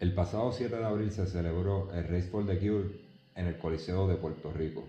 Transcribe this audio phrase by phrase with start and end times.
[0.00, 2.88] El pasado 7 de abril se celebró el Race for the Cure
[3.34, 4.84] en el Coliseo de Puerto Rico.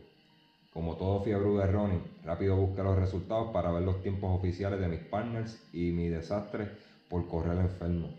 [0.71, 4.87] Como todo fiebre de Ronnie, rápido busqué los resultados para ver los tiempos oficiales de
[4.87, 6.69] mis partners y mi desastre
[7.09, 8.11] por correr enfermo.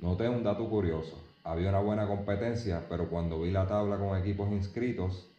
[0.00, 1.18] Noté un dato curioso.
[1.44, 5.30] Había una buena competencia, pero cuando vi la tabla con equipos inscritos,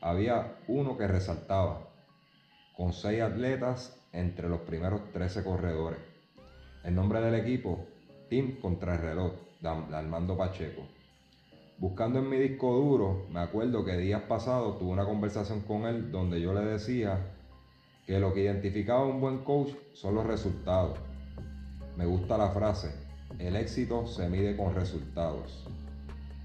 [0.00, 1.88] había uno que resaltaba,
[2.76, 5.98] con seis atletas entre los primeros 13 corredores.
[6.84, 7.88] El nombre del equipo,
[8.30, 9.32] Team Contrarreloj,
[9.66, 10.82] Armando Pacheco.
[11.78, 16.12] Buscando en mi disco duro, me acuerdo que días pasados tuve una conversación con él
[16.12, 17.18] donde yo le decía
[18.06, 20.98] que lo que identificaba un buen coach son los resultados.
[21.96, 22.94] Me gusta la frase,
[23.38, 25.66] el éxito se mide con resultados.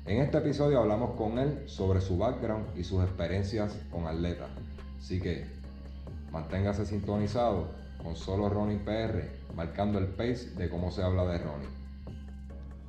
[0.05, 4.49] En este episodio hablamos con él sobre su background y sus experiencias con atletas.
[4.97, 5.45] Así que
[6.31, 7.67] manténgase sintonizado
[8.03, 11.78] con solo Ronnie PR, marcando el pace de cómo se habla de Ronnie.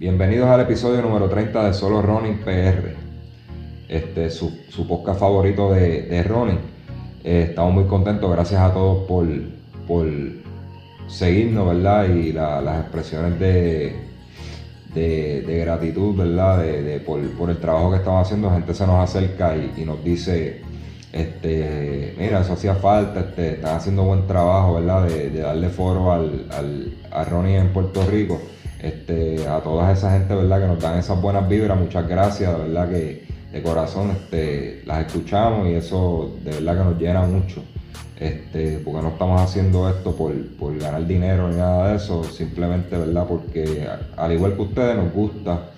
[0.00, 2.96] Bienvenidos al episodio número 30 de Solo Running PR,
[3.86, 6.58] este, su, su podcast favorito de, de running.
[7.22, 9.26] Eh, estamos muy contentos, gracias a todos por,
[9.86, 10.06] por
[11.06, 12.08] seguirnos, ¿verdad?
[12.08, 13.94] Y las expresiones de,
[14.94, 16.62] de, gratitud, ¿verdad?
[16.62, 18.50] De, por, el trabajo que estamos haciendo.
[18.50, 20.62] gente se nos acerca y, nos dice,
[21.12, 25.08] este, mira, eso hacía falta, este, están haciendo buen trabajo, ¿verdad?
[25.08, 28.40] De, darle foro al, al, a Ronnie en Puerto Rico.
[28.82, 30.62] Este, a toda esa gente, ¿verdad?
[30.62, 35.06] Que nos dan esas buenas vibras, muchas gracias, de verdad que de corazón este, las
[35.06, 37.62] escuchamos y eso de verdad que nos llena mucho.
[38.18, 40.34] Este, porque no estamos haciendo esto por,
[40.78, 43.26] ganar dinero ni nada de eso, simplemente, ¿verdad?
[43.26, 45.70] Porque al igual que ustedes nos gusta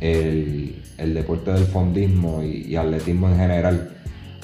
[0.00, 3.90] el, deporte del fondismo y, atletismo en general.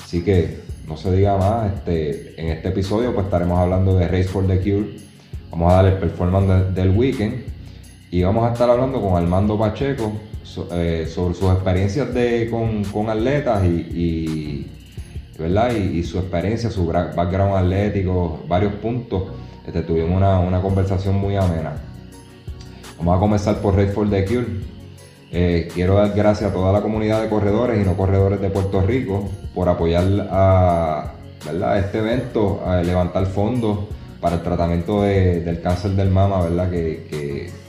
[0.03, 4.47] Así que no se diga más, en este episodio pues estaremos hablando de Race for
[4.47, 4.89] the Cure.
[5.51, 7.58] Vamos a dar el performance del weekend
[8.11, 10.13] y vamos a estar hablando con Armando Pacheco
[10.73, 14.67] eh, sobre sus experiencias de, con, atletas y,
[15.39, 15.73] ¿verdad?
[15.73, 19.25] Y, su experiencia, su background atlético, varios puntos.
[19.67, 21.77] Este, tuvimos una, conversación muy amena.
[22.97, 24.47] Vamos a comenzar por Race for the Cure.
[25.31, 28.81] Eh, quiero dar gracias a toda la comunidad de corredores y no corredores de Puerto
[28.81, 31.13] Rico por apoyar a,
[31.77, 33.81] este evento, a levantar fondos
[34.23, 36.71] para el tratamiento del cáncer del mama, ¿verdad?
[36.71, 37.68] que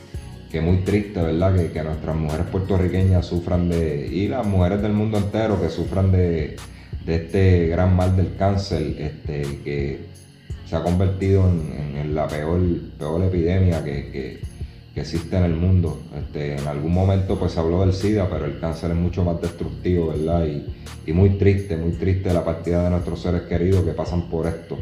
[0.59, 1.55] muy triste, ¿verdad?
[1.71, 6.57] Que, nuestras mujeres puertorriqueñas sufran de, y las mujeres del mundo entero que sufran de,
[7.05, 9.99] este gran mal del cáncer, este, que
[10.65, 12.59] se ha convertido en, la peor,
[12.97, 14.39] peor epidemia que,
[14.95, 16.01] existe en el mundo.
[16.13, 19.39] Este, en algún momento pues se habló del SIDA, pero el cáncer es mucho más
[19.41, 20.45] destructivo, ¿verdad?
[20.45, 20.65] Y,
[21.09, 24.77] y muy triste, muy triste la partida de nuestros seres queridos que pasan por esto.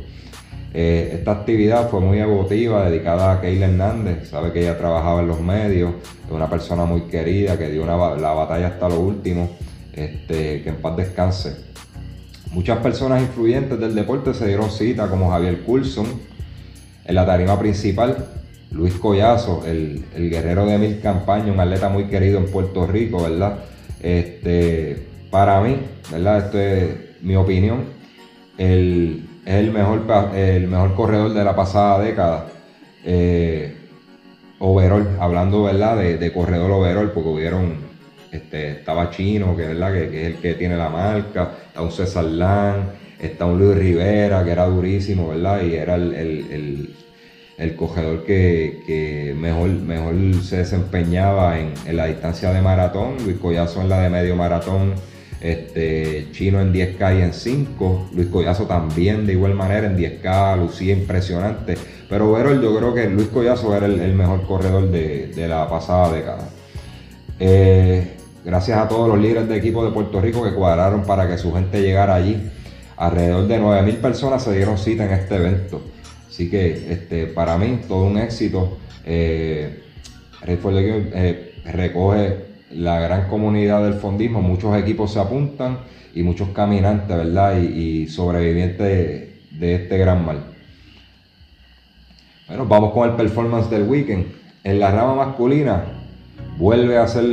[0.73, 4.29] Eh, esta actividad fue muy emotiva, dedicada a Keila Hernández.
[4.29, 5.93] Sabe que ella trabajaba en los medios,
[6.25, 9.49] es una persona muy querida que dio la batalla hasta lo último.
[9.97, 11.57] Este, que en paz descanse.
[12.51, 16.05] Muchas personas influyentes del deporte se dieron cita, como Javier Coulson,
[17.03, 18.27] en la tarima principal.
[18.69, 23.57] Luis Collazo, el, guerrero de mil campañas, un atleta muy querido en Puerto Rico, ¿verdad?
[24.03, 25.77] Este, para mí,
[26.11, 26.45] ¿verdad?
[26.45, 27.85] Esto es mi opinión.
[28.59, 30.03] El, es el mejor,
[30.35, 32.47] el mejor corredor de la pasada década.
[33.05, 33.73] Eh,
[35.19, 35.97] hablando ¿verdad?
[35.97, 37.77] De, corredor overall, porque hubieron,
[38.33, 39.93] este, estaba Chino, que, ¿verdad?
[39.93, 42.89] Que, es el que tiene la marca, está un César Lang,
[43.21, 45.61] está un Luis Rivera, que era durísimo, ¿verdad?
[45.61, 46.93] Y era el,
[47.57, 53.81] el, corredor que, mejor, mejor se desempeñaba en, en, la distancia de maratón, Luis Collazo
[53.81, 54.95] en la de medio maratón
[55.39, 60.57] este, Chino en 10K y en 5, Luis Collazo también de igual manera en 10K,
[60.57, 61.75] lucía impresionante.
[62.09, 66.49] Pero Verol, yo creo que Luis Collazo era el, mejor corredor de, la pasada década.
[67.39, 71.37] Eh, gracias a todos los líderes de equipo de Puerto Rico que cuadraron para que
[71.37, 72.49] su gente llegara allí.
[72.95, 75.81] Alrededor de 9.000 personas se dieron cita en este evento.
[76.27, 78.77] Así que este, para mí todo un éxito.
[79.05, 79.83] Eh,
[80.47, 85.79] eh recoge la gran comunidad del fondismo, muchos equipos se apuntan
[86.13, 87.57] y muchos caminantes, ¿verdad?
[87.61, 90.43] Y, sobrevivientes de, este gran mal.
[92.47, 94.25] Bueno, vamos con el performance del weekend.
[94.63, 95.83] En la rama masculina,
[96.57, 97.23] vuelve a hacer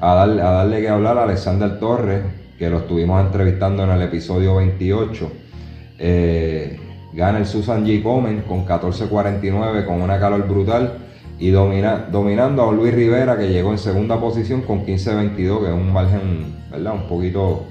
[0.00, 2.22] a, darle, a darle que hablar a Alexander Torres,
[2.58, 5.32] que lo estuvimos entrevistando en el episodio 28.
[7.12, 8.02] gana el Susan G.
[8.02, 10.98] Comen con 14.49 con una calor brutal
[11.44, 15.74] y domina, dominando a Luis Rivera que llegó en segunda posición con 15.22 que es
[15.74, 16.94] un margen ¿verdad?
[16.94, 17.66] un poquito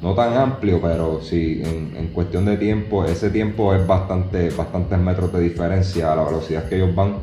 [0.00, 5.32] no tan amplio, pero sí, en, cuestión de tiempo, ese tiempo es bastante, bastantes metros
[5.32, 7.16] de diferencia a la velocidad que ellos van.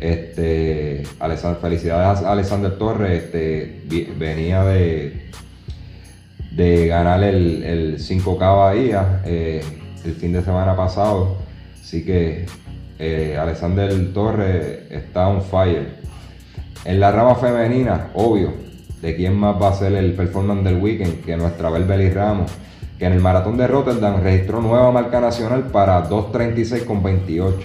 [0.00, 1.02] Este,
[1.60, 3.82] felicidades a Alexander Torres, este,
[4.18, 5.30] venía de,
[6.52, 9.62] de ganar el, 5K Bahía eh,
[10.02, 11.36] el fin de semana pasado,
[11.78, 12.46] así que
[12.98, 15.96] eh, Alexander Torres está on fire.
[16.84, 18.52] En la rama femenina, obvio,
[19.02, 22.50] de quién más va a ser el performance del weekend que nuestra Belbeli Ramos,
[22.98, 27.56] que en el maratón de Rotterdam registró nueva marca nacional para 2.36.28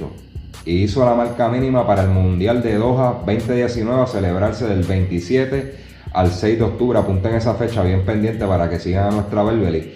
[0.65, 5.75] y hizo la marca mínima para el Mundial de Doha 2019 a celebrarse del 27
[6.13, 6.99] al 6 de octubre.
[6.99, 9.93] Apunten esa fecha bien pendiente para que sigan a nuestra Belbeli.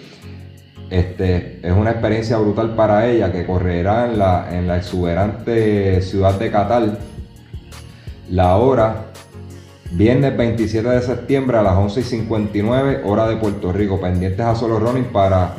[0.89, 6.37] Este, es una experiencia brutal para ella que correrá en la, en la exuberante ciudad
[6.39, 6.99] de Qatar.
[8.29, 9.05] La hora
[9.91, 14.01] Viernes 27 de septiembre a las 11 y 59, hora de Puerto Rico.
[14.01, 15.53] Pendientes a solo running para,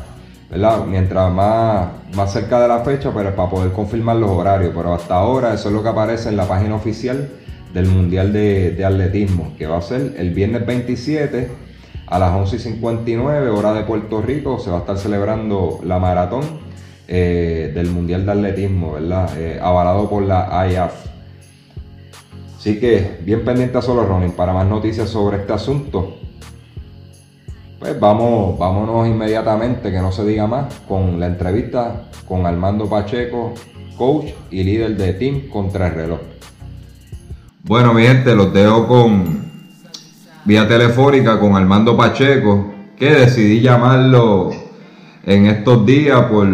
[0.51, 0.85] ¿verdad?
[0.85, 4.73] Mientras más, más cerca de la fecha, pero para poder confirmar los horarios.
[4.77, 7.31] Pero hasta ahora eso es lo que aparece en la página oficial
[7.73, 11.49] del Mundial de, Atletismo, que va a ser el viernes 27
[12.07, 14.59] a las 11 y 59, hora de Puerto Rico.
[14.59, 16.45] Se va a estar celebrando la maratón
[17.09, 19.31] eh, del Mundial de Atletismo, ¿verdad?
[19.39, 21.07] Eh, avalado por la IAF.
[22.59, 26.17] Así que bien pendiente a Solo Running para más noticias sobre este asunto.
[27.79, 33.55] Pues vamos, vámonos inmediatamente, que no se diga más, con la entrevista con Armando Pacheco,
[33.97, 36.21] coach y líder de Team contra el reloj.
[37.63, 39.46] Bueno, mi gente, los dejo con
[40.47, 44.51] vía telefónica con Armando Pacheco, que decidí llamarlo
[45.25, 46.47] en estos días por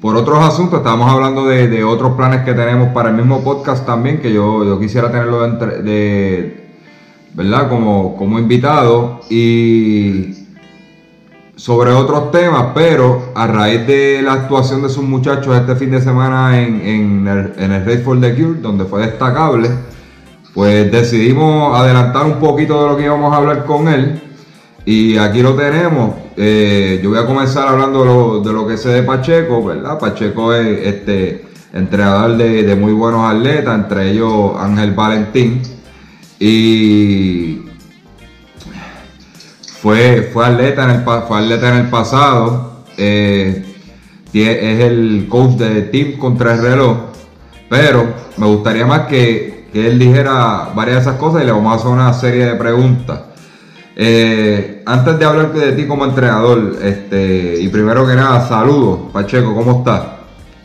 [0.00, 4.20] por otros asuntos, estábamos hablando de, otros planes que tenemos para el mismo podcast también,
[4.20, 6.68] que yo, yo quisiera tenerlo de,
[7.34, 7.68] ¿verdad?
[7.68, 10.46] Como, como invitado y
[11.56, 16.00] sobre otros temas, pero a raíz de la actuación de sus muchachos este fin de
[16.00, 19.70] semana en, en, el, en el for the Cure, donde fue destacable,
[20.56, 24.22] pues decidimos adelantar un poquito de lo que íbamos a hablar con él.
[24.86, 26.14] Y aquí lo tenemos.
[26.34, 29.98] Eh, yo voy a comenzar hablando de lo, que sé de Pacheco, ¿verdad?
[29.98, 31.44] Pacheco es este
[31.74, 35.60] entrenador de, muy buenos atletas, entre ellos Ángel Valentín.
[36.40, 37.60] Y
[39.82, 42.84] fue, fue, atleta, en el, fue atleta en el pasado.
[42.96, 43.62] Eh,
[44.32, 46.96] es el coach de Team contra el reloj.
[47.68, 48.06] Pero
[48.38, 51.76] me gustaría más que, que él dijera varias de esas cosas y le vamos a
[51.76, 53.20] hacer una serie de preguntas.
[53.94, 59.54] Eh, antes de hablar de ti como entrenador, este, y primero que nada, saludos, Pacheco,
[59.54, 60.02] ¿cómo estás?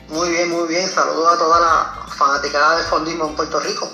[0.07, 3.89] Muy bien, muy bien, saludos a toda la fanaticada de fondismo en Puerto Rico,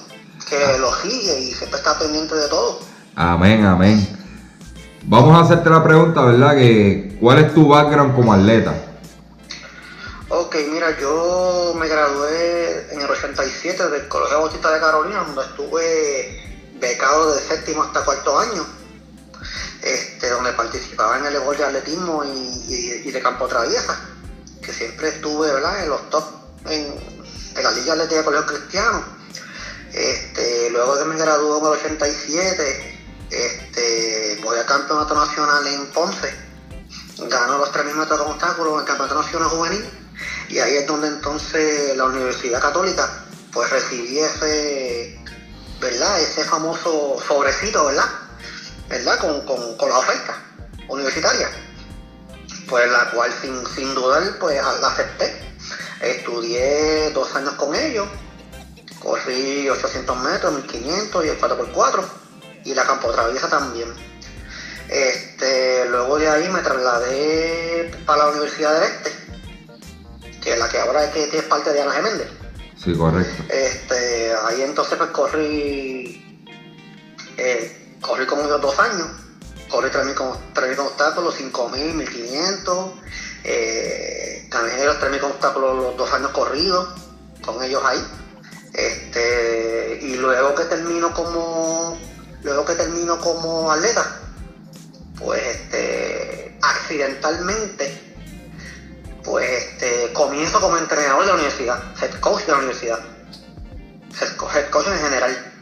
[0.48, 0.78] que ah.
[0.78, 2.80] lo sigue y siempre está pendiente de todo.
[3.16, 4.08] Amén, amén.
[5.06, 6.54] Vamos a hacerte la pregunta, ¿verdad?
[6.54, 8.72] Que, ¿Cuál es tu background como atleta?
[10.30, 16.70] Ok, mira, yo me gradué en el 87 del Colegio Bautista de Carolina, donde estuve
[16.82, 18.66] becado de séptimo hasta cuarto año
[19.82, 23.98] este, donde participaba en el gol de atletismo y, de campo traviesa,
[24.62, 26.26] que siempre estuve en los top
[26.70, 26.94] en,
[27.64, 29.06] la Liga Atlética de Colegio Cristiano.
[29.94, 33.00] Este, luego de me graduó en el 87,
[33.32, 36.36] este, voy al campeonato nacional en Ponce,
[37.30, 40.07] gano los 3.000 metros con obstáculos en el campeonato nacional juvenil
[40.50, 45.20] y ahí es donde entonces la Universidad Católica pues recibí ese,
[45.80, 46.22] ¿verdad?
[46.22, 48.06] ese famoso sobrecito, ¿verdad?
[48.90, 49.20] ¿verdad?
[49.20, 49.42] Con,
[49.78, 50.38] con, la oferta
[50.90, 51.50] universitaria,
[52.70, 55.44] pues la cual sin, sin dudar pues la acepté.
[56.02, 58.08] Estudié dos años con ellos,
[59.00, 62.06] corrí 800 metros, 1500 y el 4x4
[62.66, 63.94] y la campo traviesa también.
[64.90, 69.27] Este, luego de ahí me trasladé para la Universidad del Este,
[70.48, 72.30] que la que ahora es, que, es parte de Ana Geméndez.
[72.82, 73.44] Sí, correcto.
[73.50, 76.48] Este, ahí entonces pues corrí
[77.36, 79.08] eh, corrí como ellos dos años,
[79.70, 80.28] corrí 3.000 con,
[80.86, 82.94] obstáculos, 5.000, 1.500,
[83.44, 86.88] eh, también los 3.000 con obstáculos los dos años corridos,
[87.44, 88.02] con ellos ahí.
[88.74, 92.00] Este, y luego que termino como
[92.44, 94.22] luego que termino como atleta,
[95.20, 98.07] pues este, accidentalmente
[99.28, 103.00] pues este, comienzo como entrenador de la universidad, head coach de la universidad,
[104.22, 105.54] head, coach en general.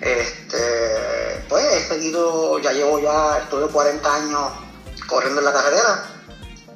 [0.00, 4.52] Este, pues he seguido, ya llevo ya, estuve 40 años
[5.08, 6.06] corriendo en la carretera,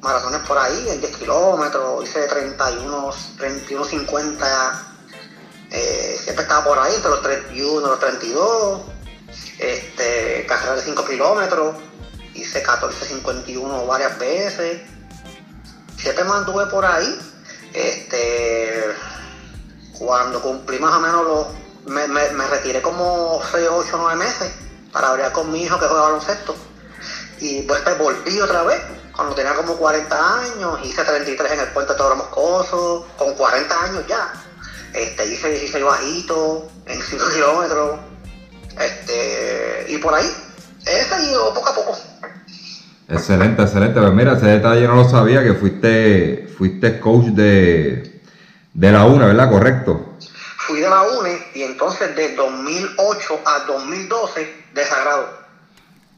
[0.01, 4.87] maratones por ahí, en 10 kilómetros, hice 31, 31, 50,
[5.71, 8.81] eh, siempre estaba por ahí, entre los 31, los 32,
[9.59, 11.77] este, carrera de 5 kilómetros,
[12.33, 14.96] hice 14, 51 varias veces
[15.97, 17.19] siempre mantuve por ahí,
[17.73, 18.95] este,
[19.97, 21.47] cuando cumplí más o menos los,
[21.85, 24.51] me, me, me retiré como 6, 8, 9 meses
[24.91, 26.55] para hablar con mi hijo que juega baloncesto,
[27.39, 28.81] y pues, pues volví otra vez,
[29.15, 33.83] cuando tenía como 40 años, hice 33 en el puente de Toro Moscoso, con 40
[33.83, 34.33] años ya,
[34.93, 37.99] este, hice 16 bajitos en 5 kilómetros,
[38.79, 40.31] este, y por ahí,
[40.85, 41.97] he seguido poco a poco.
[43.09, 43.99] Excelente, excelente.
[43.99, 48.21] Pues mira, ese detalle no lo sabía, que fuiste, fuiste coach de,
[48.73, 49.49] de la UNE, ¿verdad?
[49.49, 50.13] Correcto.
[50.57, 55.25] Fui de la UNE y entonces de 2008 a 2012 de Sagrado.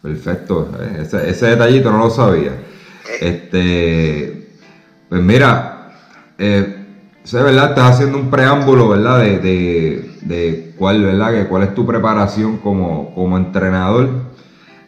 [0.01, 2.53] Perfecto, ese, ese detallito no lo sabía.
[3.19, 4.50] Este,
[5.10, 5.91] pues mira,
[6.38, 6.86] eh,
[7.31, 7.69] ¿verdad?
[7.69, 9.19] Estás haciendo un preámbulo, ¿verdad?
[9.19, 11.31] De, de, de cuál, ¿verdad?
[11.31, 14.28] Que cuál es tu preparación como, como entrenador.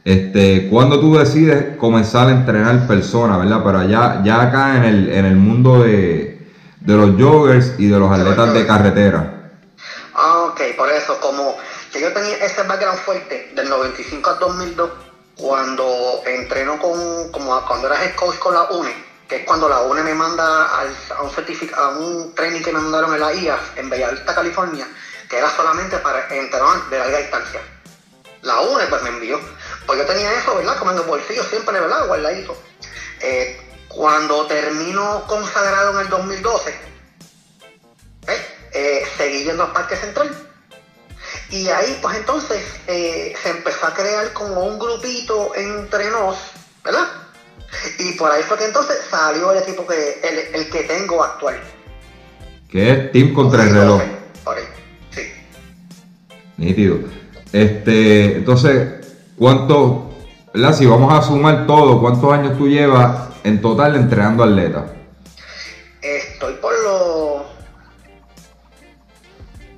[0.04, 3.62] Este, cuando tú decides comenzar a entrenar personas, ¿verdad?
[3.64, 6.42] Pero ya, ya acá en el, en el mundo de,
[6.80, 9.52] de los joggers y de los atletas de carretera.
[10.16, 11.56] Ah, ok, por eso, como
[11.92, 14.92] que yo tenía ese background fuerte del 95 al 2002,
[15.36, 18.94] cuando entreno con, como cuando era head coach con la UNE,
[19.28, 22.80] que es cuando la UNE me manda al, a, un a un training que me
[22.80, 24.88] mandaron en la IAF, en Bellavista, California,
[25.30, 27.62] que era solamente para entrenar de larga distancia.
[28.42, 29.40] La UNE pues me envió.
[29.86, 30.78] Pues yo tenía eso, ¿verdad?
[30.78, 32.08] Como en el bolsillo siempre, ¿verdad?
[32.08, 32.58] Guardadito.
[33.22, 36.76] Eh, cuando termino consagrado en el 2012, ¿eh?
[38.74, 40.30] Eh, seguí yendo al Parque Central.
[41.50, 46.38] Y ahí, pues entonces, eh, se empezó a crear como un grupito entre nos,
[46.84, 47.08] ¿verdad?
[48.00, 51.60] Y por ahí fue que entonces salió el equipo que, el, el que tengo actual.
[52.70, 54.02] Que es Team contra el reloj.
[54.46, 54.64] Por ahí,
[55.14, 55.34] sí.
[56.58, 57.00] Nítido.
[57.52, 59.01] Este, entonces,
[59.42, 60.12] ¿cuánto,
[60.54, 60.72] ¿verdad?
[60.76, 64.84] Si vamos a sumar todo, ¿cuántos años tú llevas en total entrenando atletas?
[66.00, 67.42] Estoy por los.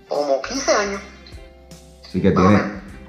[0.10, 1.01] como 15 años.
[2.05, 2.62] Así que tienes,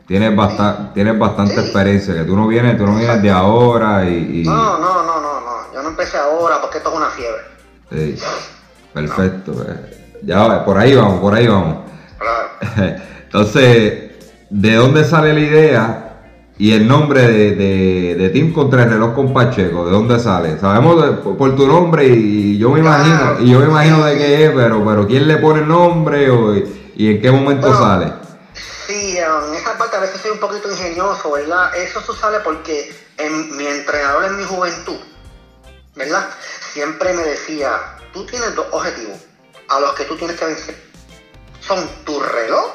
[0.07, 1.61] tienes, basta- tienes bastante Sí.
[1.61, 4.43] experiencia, que tú no vienes, tú no vienes de ahora y...
[4.43, 5.75] y- No, no, no, no, no.
[5.75, 7.43] Yo no empecé ahora porque esto es una fiebre.
[7.91, 8.17] sí.
[8.95, 9.53] Perfecto.
[9.69, 10.21] eh.
[10.23, 11.79] Ya, por ahí vamos, por ahí vamos.
[12.17, 12.95] Claro.
[13.25, 14.13] Entonces,
[14.51, 16.04] ¿de dónde sale la idea
[16.57, 19.85] y el nombre de, de, de Team contra el reloj con Pacheco?
[19.87, 20.59] ¿De dónde sale?
[20.59, 23.41] Sabemos de- por, tu nombre y yo me imagino, Claro.
[23.41, 26.55] y yo me imagino de qué es, pero, pero ¿quién le pone el nombre o-
[26.57, 28.13] y en qué momento Bueno, sale?
[28.87, 31.75] Sí, en esa parte a veces soy un poquito ingenioso, ¿verdad?
[31.77, 34.99] Eso sale porque en, mi entrenador en mi juventud,
[35.97, 36.29] ¿verdad?
[36.73, 37.71] Siempre me decía,
[38.13, 39.17] tú tienes dos objetivos
[39.71, 40.77] a los que tú tienes que vencer.
[41.61, 42.67] Son tu reloj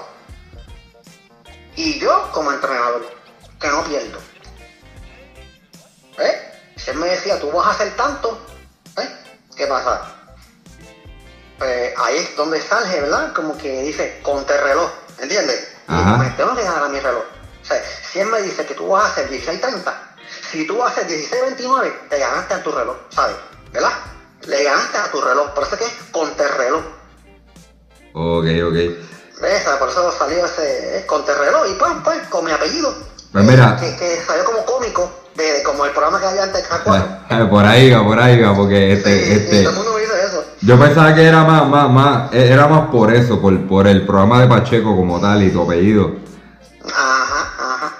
[1.76, 3.06] y yo como entrenador,
[3.60, 4.20] que no pierdo.
[6.18, 6.36] ¿Ves?
[6.78, 8.40] Si él me decía, tú vas a hacer tanto,
[8.98, 9.10] ¿eh?
[9.56, 10.16] ¿Qué pasa?
[11.58, 13.34] Pues ahí es donde sale, ¿verdad?
[13.34, 14.90] Como que dice, contrarreloj,
[15.20, 15.68] ¿entiendes?
[15.90, 16.18] Y Ajá.
[16.18, 17.24] me tengo que ganar a mi reloj.
[17.62, 19.94] O sea, si él me dice que tú vas a hacer 16.30,
[20.52, 23.36] si tú vas a hacer 16.29, te ganaste a tu reloj, ¿sabes?
[23.72, 23.92] ¿Verdad?
[24.44, 26.84] Le ganaste a tu reloj, por eso es que es contrarreloj.
[28.14, 29.10] Ok, ok.
[29.42, 29.64] ¿Ves?
[29.80, 32.94] Por eso salió ese eh, contrarreloj y pues, pues, con mi apellido.
[33.32, 33.78] Pues mira.
[33.80, 37.50] Que, que salió como cómico, de, como el programa que había antes de K4.
[37.50, 40.14] por ahí va, por ahí va, porque este, Sí, este, todo el mundo me dice
[40.26, 40.44] eso.
[40.62, 44.42] yo pensaba que era más, más, más, era más por eso, por, por el programa
[44.42, 46.12] de Pacheco como tal y tu apellido.
[46.86, 47.94] Ajá, ajá.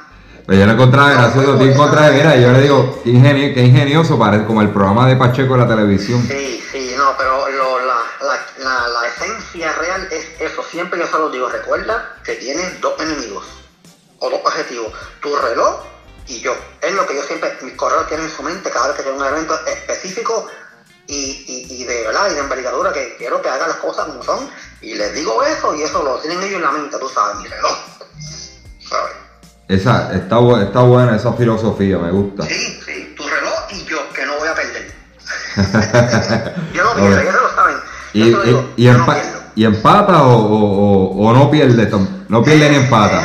[0.48, 1.78] Pero yo lo encontraba gracioso, Team bueno.
[1.84, 5.54] contra mira, yo le digo, qué, ingeni- qué ingenioso parece como el programa de Pacheco
[5.54, 6.24] de la televisión.
[6.28, 10.64] Sí, sí, no, pero lo- la, la, la, la esencia real es eso.
[10.64, 13.46] Siempre yo se lo digo, recuerda que tienes dos enemigos
[14.20, 15.82] o dos objetivos, tu reloj
[16.28, 16.54] y yo.
[16.82, 19.18] Es lo que yo siempre, mis correos tienen en su mente cada vez que tengo
[19.18, 20.46] un evento específico
[21.08, 24.22] y, y, y de verdad y de envergadura que quiero que hagan las cosas como
[24.24, 24.50] son.
[24.82, 27.48] Y les digo eso y eso lo tienen ellos en la mente, tú sabes, mi
[27.48, 27.78] reloj.
[28.88, 29.14] ¿Sabes?
[29.68, 32.44] Esa, está, está buena esa filosofía, me gusta.
[32.44, 34.92] Sí, sí, tu reloj y yo, que no voy a perder.
[36.74, 37.76] yo no pierdo, ellos lo saben.
[38.14, 39.40] Yo ¿Y, digo, y yo no empa- pierdo.
[39.56, 41.88] y empata o, o, o- no pierde?
[42.30, 43.22] No pierde ni empata.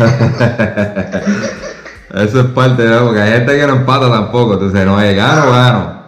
[2.14, 4.54] Eso es parte de porque hay gente que no empata tampoco.
[4.54, 6.00] Entonces, no es gano, gano.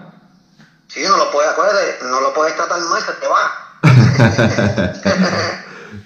[0.89, 3.53] Sí, no lo puedes, acuérdate, no lo puedes tratar mal, se te va.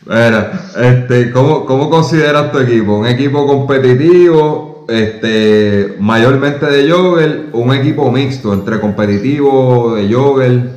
[0.07, 2.99] Bueno, este, ¿cómo, ¿cómo consideras tu equipo?
[2.99, 10.71] ¿Un equipo competitivo, este, mayormente de jogger, un equipo mixto entre competitivo, de jogger?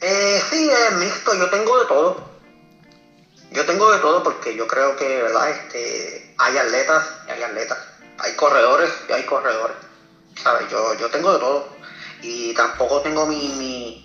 [0.00, 2.29] Eh, sí, es mixto, yo tengo de todo.
[3.50, 5.50] Yo tengo de todo porque yo creo que, ¿verdad?
[5.50, 7.78] Este, hay atletas y hay atletas.
[8.18, 9.76] Hay corredores y hay corredores.
[10.42, 10.68] ¿Sabes?
[10.68, 11.64] Yo, yo tengo de todo.
[12.22, 14.00] Y tampoco tengo mi, mi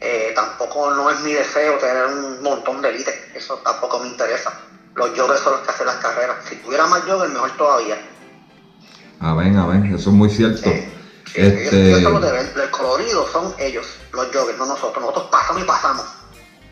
[0.00, 3.14] eh, tampoco no es mi deseo tener un montón de élite.
[3.34, 4.52] Eso tampoco me interesa.
[4.94, 6.36] Los joggers son los que hacen las carreras.
[6.48, 7.98] Si tuviera más joggers, mejor todavía.
[9.20, 9.84] Amén, amén.
[9.84, 10.56] Eso es muy cierto.
[10.64, 10.86] Este-
[11.34, 15.00] ellos, ellos son los de ver- el colorido son ellos, los joggers, no nosotros.
[15.02, 16.06] Nosotros pasamos y pasamos.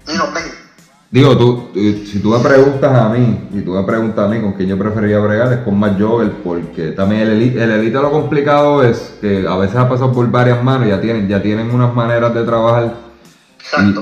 [0.07, 0.68] Ni nos ven.
[1.11, 4.53] Digo, tú, si tú me preguntas a mí, si tú me preguntas a mí con
[4.53, 8.11] quién yo preferiría bregar es con más jogger, porque también el elite, el elite lo
[8.11, 11.95] complicado es que a veces ha pasado por varias manos, ya tienen, ya tienen unas
[11.95, 12.95] maneras de trabajar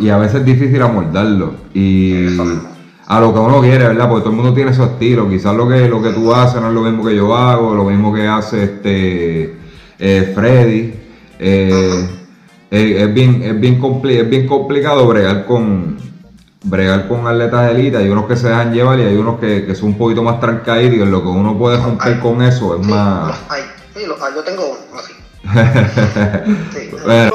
[0.01, 1.55] y, y a veces es difícil amoldarlo.
[1.75, 2.27] Y
[3.07, 4.09] a lo que uno quiere, ¿verdad?
[4.09, 5.29] Porque todo el mundo tiene su estilo.
[5.29, 7.85] Quizás lo que, lo que tú haces no es lo mismo que yo hago, lo
[7.85, 9.55] mismo que hace este
[9.99, 10.93] eh, Freddy.
[11.39, 12.09] Eh,
[12.71, 15.99] eh, es, bien, es, bien es bien complicado bregar con
[16.67, 19.65] bregar con atletas de élite, hay unos que se dejan llevar y hay unos que,
[19.65, 22.77] que son un poquito más trancaditos y en lo que uno puede romper con eso
[22.79, 23.39] es Sí, más...
[23.49, 23.63] hay.
[23.95, 24.35] Sí, hay.
[24.35, 25.13] Yo tengo uno así.
[26.75, 26.91] Sí.
[27.05, 27.33] Bueno.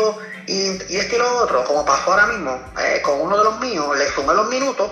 [0.48, 0.54] Y,
[0.90, 3.86] y es que lo otro, como pasó ahora mismo, eh, con uno de los míos,
[3.98, 4.92] le sumé los minutos.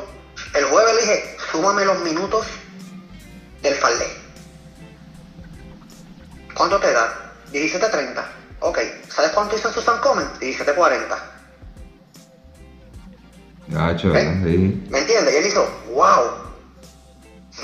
[0.55, 2.45] El jueves le dije, súmame los minutos
[3.61, 4.07] del Faldé.
[6.55, 7.33] ¿Cuánto te da?
[7.51, 8.23] 17.30.
[8.61, 8.79] Ok.
[9.09, 10.27] ¿Sabes cuánto hizo en Susan Comen?
[10.39, 11.38] 17.40.
[13.69, 14.41] Gacho, ¿Eh?
[14.43, 14.83] sí.
[14.89, 15.33] ¿Me entiendes?
[15.33, 16.25] Y él hizo, wow.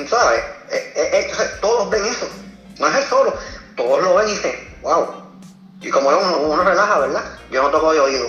[0.07, 0.39] ¿Sabes?
[0.71, 2.27] Eh, eh, eh, entonces, todos ven eso.
[2.79, 3.33] No es él solo.
[3.75, 5.07] Todos lo ven y dicen, wow.
[5.81, 7.23] Y como uno, uno relaja, ¿verdad?
[7.51, 8.25] Yo no toco de oído.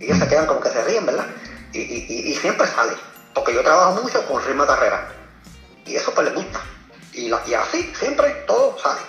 [0.00, 1.26] Y ellos se quedan como que se ríen, ¿verdad?
[1.72, 2.92] Y, y, siempre sale.
[3.34, 5.08] Porque yo trabajo mucho con ritmo de carrera.
[5.86, 6.60] Y eso pues les gusta.
[7.12, 9.00] Y, la- y así, siempre, todo sale.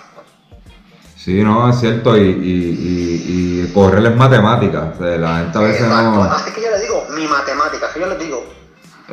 [1.15, 5.58] Sí, no, es cierto, y, y, y, y correr es matemática, o sea, la gente
[5.58, 6.04] a veces Exacto.
[6.12, 6.23] no...
[6.23, 6.75] Así que yo les digo,
[7.15, 7.88] mi matemática.
[7.89, 8.43] Así yo les digo.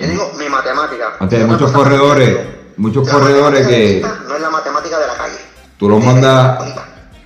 [0.01, 1.13] Yo digo, mi matemática.
[1.21, 2.39] Antes hay muchos que corredores,
[2.77, 5.37] muchos la corredores que- No es la matemática de la calle.
[5.79, 6.59] Tú los mandas,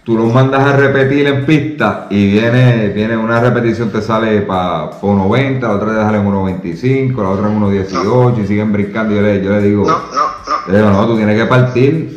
[0.04, 4.90] tú los mandas a repetir en pista y viene, viene una repetición te sale para
[5.00, 9.14] 1.90, la otra te sale en 1.25, la otra en 1.18 y siguen brincando.
[9.14, 10.24] Yo le, yo le digo, No, no,
[10.66, 10.72] no.
[10.72, 12.16] le digo, no, tú tienes que partir.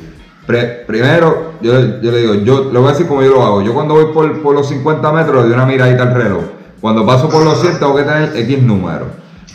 [0.88, 3.62] Primero, yo, yo le digo, yo le voy a decir como yo lo hago.
[3.62, 6.44] Yo cuando voy por, por los 50 metros le doy una miradita al reloj.
[6.82, 9.08] Cuando paso por los 100 tengo que tener X número.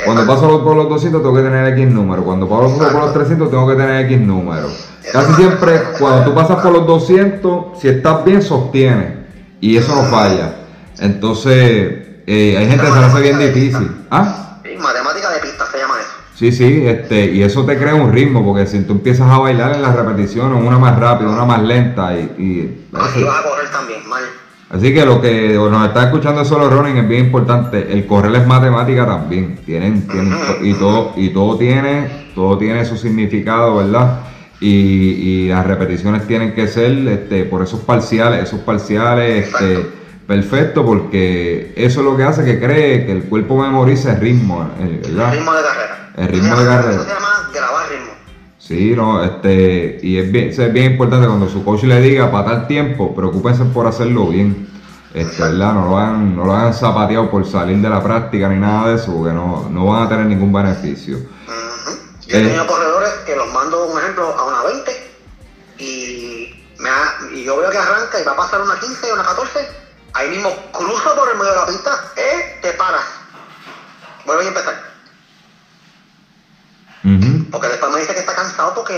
[0.04, 2.24] Cuando paso por los 200 tengo que tener X número.
[2.24, 4.68] Cuando paso por los 300 tengo que tener X número.
[5.12, 9.12] Casi siempre, cuando tú pasas por los 200, si estás bien, sostienes.
[9.60, 10.54] Y eso no falla.
[10.98, 11.52] Entonces,
[12.26, 13.90] eh, hay gente que se le hace bien difícil.
[14.10, 14.58] ¿Ah?
[14.64, 16.10] Sí, matemática de pista se llama eso.
[16.34, 19.72] Sí, sí, este, y eso te crea un ritmo, porque si tú empiezas a bailar
[19.72, 23.70] en las repeticiones, una más rápida, una más lenta, y, y- Así vas a correr
[23.70, 24.22] también, mal.
[24.74, 28.46] Así que lo que nos está escuchando solo running es bien importante, el correr es
[28.46, 34.20] matemática también, tienen, tienen y todo, y todo tiene, todo tiene su significado, ¿verdad?
[34.60, 39.86] Y, y las repeticiones tienen que ser este, por esos parciales, esos parciales, este,
[40.26, 44.70] perfecto, porque eso es lo que hace que cree que el cuerpo memorice el ritmo,
[44.80, 45.34] eh, ¿verdad?
[45.34, 46.12] Ritmo de carrera.
[46.16, 46.94] El ritmo de carrera.
[46.94, 48.13] Eso se llama grabar ritmo.
[48.66, 52.46] Sí, no, este, y es bien, es bien importante cuando su coach le diga para
[52.46, 54.66] tal tiempo, preocúpense por hacerlo bien,
[55.12, 55.74] este, ¿verdad?
[55.74, 58.94] No lo hagan, no lo hagan zapateado por salir de la práctica ni nada de
[58.94, 61.18] eso, porque no, no van a tener ningún beneficio.
[62.26, 62.40] Yo Eh.
[62.40, 64.92] he tenido corredores que los mando, un ejemplo, a una 20
[65.78, 69.14] y, me ha- y yo veo que arranca y va a pasar una 15 o
[69.14, 69.68] una 14.
[70.14, 73.04] Ahí mismo cruzo por el medio de la pista, eh, te paras.
[74.24, 74.74] Vuelve a empezar.
[77.04, 77.50] Ujú.
[77.50, 78.20] Porque después me dice que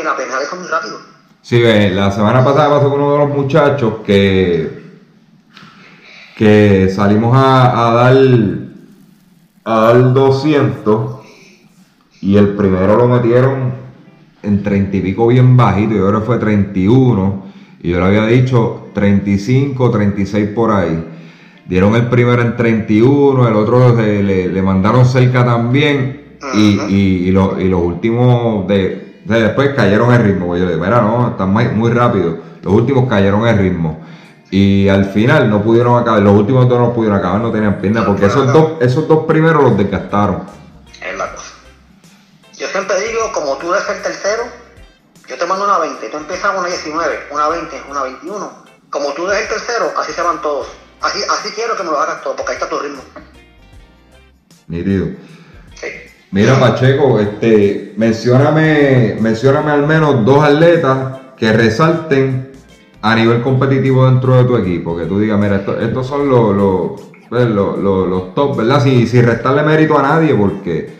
[0.05, 0.99] porque la vez fue muy rápido.
[1.43, 1.61] Sí,
[1.93, 4.83] la semana pasada pasó con uno de los muchachos que,
[6.37, 8.17] que salimos a, a dar
[9.65, 11.17] a dar 200
[12.21, 13.73] y el primero lo metieron
[14.43, 17.47] en 30 y pico bien bajito, yo creo que fue 31
[17.83, 21.05] y yo le había dicho 35, 36 por ahí.
[21.67, 27.29] Dieron el primero en 31, el otro le, le- le mandaron cerca también y, y,
[27.29, 30.47] y lo- y los últimos de, de después cayeron el ritmo.
[30.47, 32.39] porque Yo le dije, mira, no, están muy, muy rápido.
[32.62, 34.05] Los últimos cayeron el ritmo.
[34.51, 38.05] Y al final no pudieron acabar, los últimos dos no pudieron acabar, no tenían piernas,
[38.05, 40.47] No porque esos dos, esos dos primeros los desgastaron.
[41.03, 41.55] Es la cosa.
[42.57, 44.45] Yo siempre digo, como tú eres el tercero,
[45.29, 48.65] yo te mando una 20, tú empiezas una 19, una 20, una 21.
[48.89, 50.69] Como tú eres el tercero, así se van todos.
[51.01, 53.03] Así, así quiero que me lo hagas todo, porque ahí está tu ritmo.
[54.69, 55.09] Nítido.
[55.75, 55.89] Sí.
[56.33, 62.53] Mira, Pacheco, este, mencióname, mencióname al menos dos atletas que resalten
[63.01, 64.97] a nivel competitivo dentro de tu equipo.
[64.97, 68.83] Que tú digas, mira, estos son los, los, pues, los, los, top, ¿verdad?
[68.83, 70.95] Sin, sin restarle mérito a nadie, porque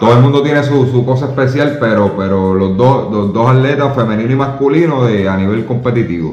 [0.00, 3.94] todo el mundo tiene su, su, cosa especial, pero, pero los, dos, los dos atletas,
[3.94, 6.32] femenino y masculino, de, a nivel competitivo.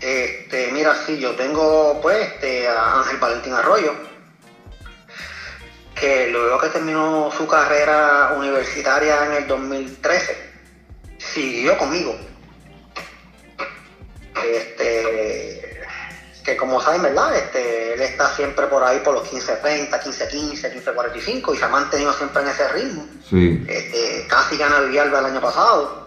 [0.00, 4.13] Este, mira, sí, yo tengo pues este, a Ángel Valentín Arroyo
[6.04, 10.36] que luego que terminó su carrera universitaria en el 2013,
[11.16, 12.14] siguió conmigo.
[14.44, 15.82] Este,
[16.44, 17.34] que como saben, ¿verdad?
[17.34, 22.12] Este, él está siempre por ahí por los 15.30, 15.15, 15.45 y se ha mantenido
[22.12, 23.06] siempre en ese ritmo.
[23.30, 23.64] Sí.
[23.66, 26.06] Este, casi gana Villalba el año pasado.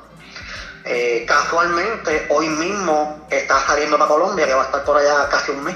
[0.85, 5.51] Eh, casualmente, hoy mismo está saliendo para Colombia, que va a estar por allá casi
[5.51, 5.75] un mes.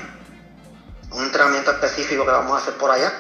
[1.12, 3.12] Un entrenamiento específico que vamos a hacer por allá.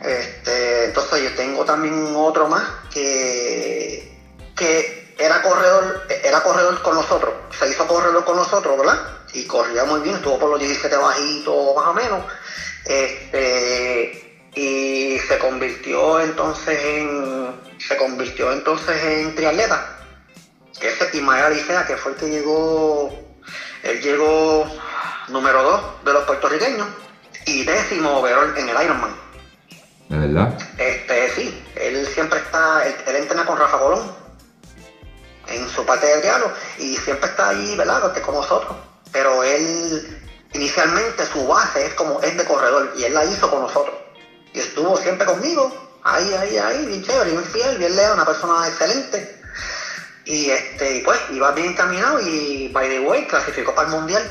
[0.00, 4.16] Este, entonces yo tengo también otro más que,
[4.54, 8.98] que era corredor, era corredor con nosotros, se hizo corredor con nosotros, ¿verdad?
[9.34, 12.24] Y corría muy bien, estuvo por los 17 bajitos más o menos.
[12.84, 19.98] Este, y se convirtió entonces en se convirtió entonces en triatleta
[20.80, 23.12] que es Ismael Alicea que fue el que llegó
[23.82, 24.66] él llegó
[25.28, 26.88] número 2 de los puertorriqueños
[27.46, 29.28] y décimo overall en el Ironman.
[30.08, 30.58] ¿De verdad?
[30.78, 34.10] Este, sí, él siempre está, él, entrena con Rafa Colón
[35.48, 38.00] en su parte de diálogo y siempre está ahí, ¿verdad?
[38.02, 38.76] Porque con nosotros.
[39.12, 40.22] Pero él,
[40.54, 43.94] inicialmente su base es como es de corredor y él la hizo con nosotros.
[44.54, 45.70] Y estuvo siempre conmigo,
[46.04, 49.40] ahí, ahí, ahí, bien chévere, bien fiel, bien leo, una persona excelente.
[50.24, 54.22] Y este, pues iba bien encaminado y by the way clasificó para el mundial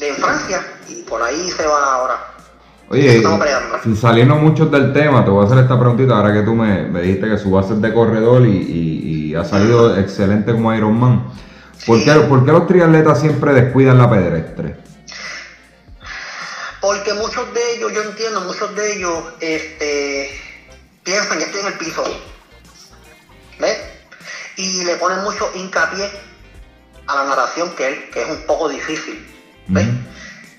[0.00, 2.34] de Francia y por ahí se va ahora.
[2.88, 3.22] Oye,
[3.84, 6.88] sin salirnos mucho del tema, te voy a hacer esta preguntita ahora que tú me,
[7.00, 11.24] dijiste que su base es de corredor y, ha salido excelente como Ironman.
[11.86, 14.76] ¿Por, qué, ¿Por qué los triatletas siempre descuidan la pedestre?
[16.80, 20.30] Porque muchos de ellos, yo entiendo, muchos de ellos este,
[21.04, 22.02] piensan que estoy en el piso.
[23.60, 23.78] ¿Ves?
[24.56, 26.10] Y le ponen mucho hincapié
[27.06, 29.30] a la natación, que, que es un poco difícil.
[29.68, 29.88] ¿Ves?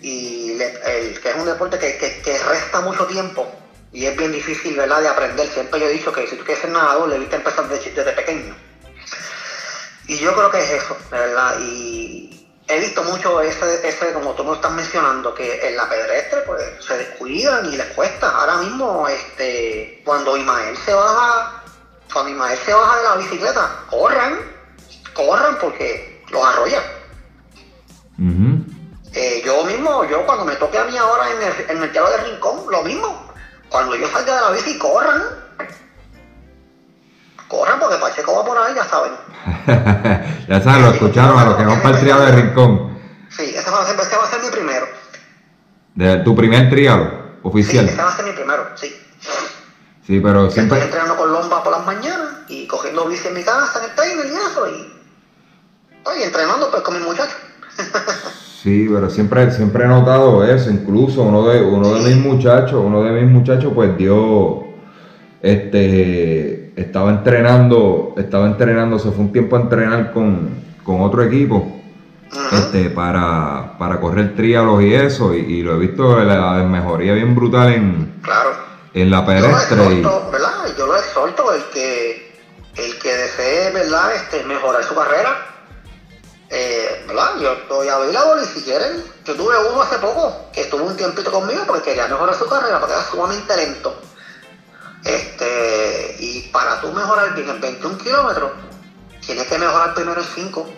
[0.01, 3.51] Y el, que es un deporte que, resta mucho tiempo
[3.93, 5.01] y es bien difícil ¿verdad?
[5.01, 5.47] de aprender.
[5.47, 8.55] Siempre yo he dicho que si tú quieres ser nadador, debiste empezar desde, desde pequeño.
[10.07, 11.57] Y yo creo que es eso, ¿verdad?
[11.61, 16.41] Y he visto mucho ese, ese, como tú me estás mencionando, que en la pedestre
[16.45, 18.29] pues se descuidan y les cuesta.
[18.29, 21.63] Ahora mismo, este, cuando Imael se baja,
[22.11, 24.39] cuando Imael se baja de la bicicleta, corran,
[25.13, 26.81] corran porque los arrolla.
[29.13, 32.17] Eh, yo mismo, yo cuando me toque a mí ahora en el, en el de
[32.29, 33.33] Rincón, lo mismo.
[33.69, 35.21] Cuando yo salga de la bici, corran.
[37.47, 39.11] Corran porque Pacheco va por ahí, ya saben.
[40.47, 43.01] ya saben, lo escucharon a los que van para el triado de Rincón.
[43.29, 44.87] Sí, ese va, a ser, ese va a ser mi primero.
[45.95, 47.11] ¿De tu primer triado
[47.43, 47.85] oficial?
[47.85, 48.95] Sí, ese va a ser mi primero, sí.
[50.07, 50.77] Sí, pero siempre...
[50.77, 53.95] Estoy entrenando con lomba por las mañanas y cogiendo bici en mi casa, en el
[53.95, 55.01] trainer y eso, y...
[55.97, 57.35] Estoy entrenando pues con mis muchachos.
[58.61, 63.01] Sí, pero siempre, siempre he notado eso, incluso uno de, uno de mis muchachos, uno
[63.01, 64.65] de mis muchachos pues dio,
[65.41, 71.81] este, estaba entrenando, estaba entrenando, se fue un tiempo a entrenar con, otro equipo,
[72.51, 77.73] este, para, para correr trialos y eso, y, lo he visto la mejoría bien brutal
[77.73, 78.13] en,
[78.93, 80.03] en la pedestre.
[80.77, 82.35] Yo lo exhorto, el que,
[82.75, 84.15] el que desee, ¿verdad?
[84.15, 85.50] Este, mejorar su carrera,
[86.51, 87.37] eh, ¿verdad?
[87.39, 91.31] Yo estoy available y si quieren, yo tuve uno hace poco que estuvo un tiempito
[91.31, 93.95] conmigo porque quería mejorar su carrera, porque era sumamente lento.
[95.05, 98.51] Este, y para tú mejorar bien en 21 kilómetros,
[99.25, 100.69] tienes que mejorar primero en 5.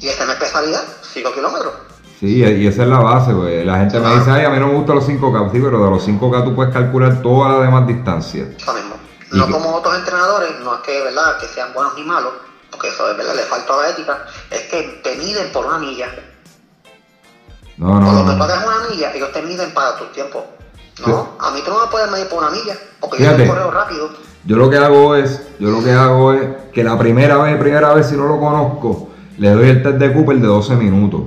[0.00, 1.74] Y esa es mi especialidad, 5 kilómetros.
[2.18, 3.64] Sí, y esa es la base, güey.
[3.64, 5.90] La gente me dice, ay, a mí no me gustan los 5K, sí, pero de
[5.90, 8.48] los 5K tú puedes calcular toda la demás distancia.
[8.56, 8.96] Eso mismo.
[9.32, 12.32] No como otros entrenadores, no es que, ¿verdad?, que sean buenos ni malos,
[12.80, 16.06] porque eso de verdad le falta la ética, es que te miden por una milla.
[17.76, 18.06] No, no.
[18.06, 20.46] Cuando tú hagas una milla, ellos te miden para tu tiempo.
[21.06, 24.10] No, a mí tú no me puedes medir por una milla, porque yo correo rápido.
[24.44, 27.92] Yo lo que hago es, yo lo que hago es que la primera vez, primera
[27.92, 31.22] vez si no lo conozco, le doy el test de Cooper de 12 minutos.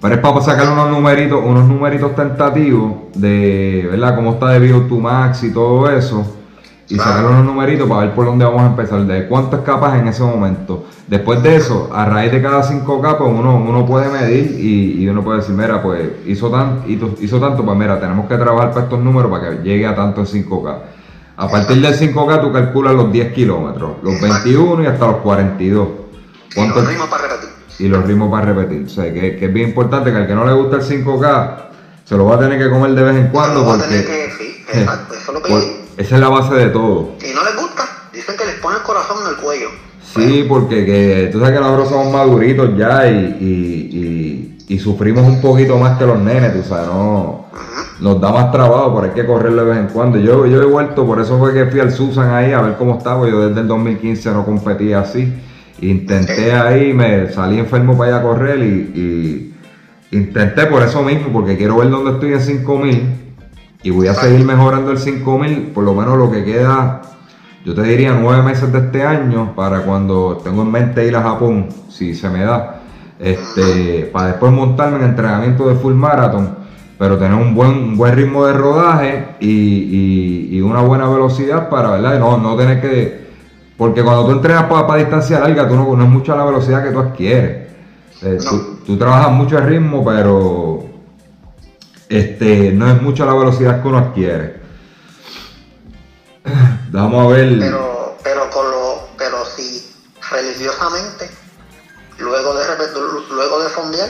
[0.00, 4.14] Pero es para sacar unos numeritos, unos numeritos tentativos de, ¿verdad?
[4.14, 6.37] Cómo está de VO2 Max y todo eso
[6.90, 9.98] y sacar unos numeritos para ver por dónde vamos a empezar, de cuánto es capaz
[9.98, 10.86] en ese momento.
[11.06, 15.08] Después de eso, a raíz de cada 5K, pues uno, uno puede medir y, y
[15.08, 18.84] uno puede decir, mira, pues hizo, tan, hizo, tanto, pues mira, tenemos que trabajar para
[18.84, 20.78] estos números para que llegue a tanto en 5K.
[21.36, 25.88] A partir del 5K tú calculas los 10 kilómetros, los 21 y hasta los 42.
[26.56, 27.48] Y los ritmos para repetir.
[27.78, 28.86] Y los ritmos para repetir.
[28.86, 31.56] O sea, que, que es bien importante que al que no le gusta el 5K,
[32.04, 34.00] se lo va a tener que comer de vez en cuando Lo va a porque
[34.00, 35.77] tener que, sí, exacto, eso es lo que.
[35.98, 37.10] Esa es la base de todo.
[37.20, 37.82] Y no les gusta,
[38.12, 39.68] dicen que les pone el corazón en el cuello.
[40.14, 45.26] Sí, porque que, tú sabes que nosotros somos maduritos ya y, y, y- y sufrimos
[45.26, 47.46] un poquito más que los nenes, tú sabes, no,
[48.00, 50.18] nos da más trabajo, pero hay que correr de vez en cuando.
[50.18, 52.96] Yo, yo he vuelto, por eso fue que fui al Susan ahí a ver cómo
[52.98, 55.32] estaba, yo desde el 2015 no competía así,
[55.80, 59.54] intenté ahí, me salí enfermo para ir a correr y,
[60.12, 63.02] y intenté por eso mismo, porque quiero ver dónde estoy en 5000
[63.82, 67.02] y voy a seguir mejorando el 5000, por lo menos lo que queda
[67.64, 71.22] yo te diría nueve meses de este año para cuando tengo en mente ir a
[71.22, 72.80] Japón, si se me da,
[73.18, 76.56] este, para después montarme en entrenamiento de full marathon,
[76.98, 81.68] pero tener un buen, un buen ritmo de rodaje y, y- y una buena velocidad
[81.68, 82.18] para, ¿verdad?
[82.18, 83.26] No, no tener que,
[83.76, 86.90] porque cuando tú entrenas para, distancia larga, tú no, no es mucha la velocidad que
[86.90, 87.68] tú adquieres.
[88.22, 90.77] Eh, tú, tú trabajas mucho el ritmo, pero
[92.08, 94.60] este, no es mucha la velocidad que uno adquiere.
[96.90, 97.58] Vamos a ver.
[97.58, 99.94] Pero, pero con lo, pero si
[100.30, 101.30] religiosamente,
[102.18, 102.64] luego de
[103.30, 104.08] luego de fondear,